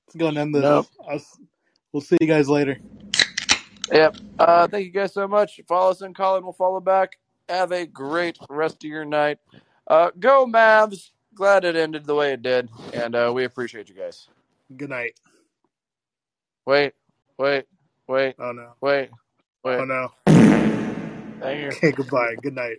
let's 0.05 0.15
go 0.15 0.27
and 0.27 0.37
end 0.37 0.53
this. 0.55 0.61
Nope. 0.63 0.87
I'll 1.09 1.21
we'll 1.91 2.01
see 2.01 2.17
you 2.21 2.27
guys 2.27 2.47
later. 2.49 2.77
Yep. 3.91 4.17
Uh, 4.37 4.67
thank 4.67 4.85
you 4.85 4.91
guys 4.91 5.13
so 5.13 5.27
much. 5.27 5.59
Follow 5.67 5.91
us 5.91 6.01
and 6.01 6.15
Callin 6.15 6.43
will 6.45 6.53
follow 6.53 6.79
back. 6.79 7.17
Have 7.49 7.71
a 7.71 7.85
great 7.85 8.37
rest 8.49 8.83
of 8.83 8.89
your 8.89 9.05
night. 9.05 9.39
Uh, 9.87 10.11
go 10.19 10.45
Mavs. 10.45 11.11
Glad 11.33 11.65
it 11.65 11.75
ended 11.75 12.05
the 12.05 12.15
way 12.15 12.33
it 12.33 12.41
did, 12.41 12.67
and 12.93 13.15
uh, 13.15 13.31
we 13.33 13.43
appreciate 13.45 13.89
you 13.89 13.95
guys. 13.95 14.27
Good 14.75 14.89
night. 14.89 15.19
Wait, 16.65 16.93
wait, 17.37 17.65
wait, 18.07 18.35
Oh 18.39 18.51
no. 18.51 18.73
wait, 18.81 19.09
wait. 19.63 19.75
Oh 19.79 19.85
no. 19.85 20.11
Thank 21.41 21.61
you. 21.61 21.77
Okay, 21.77 21.91
goodbye. 21.93 22.35
Good 22.41 22.55
night. 22.55 22.75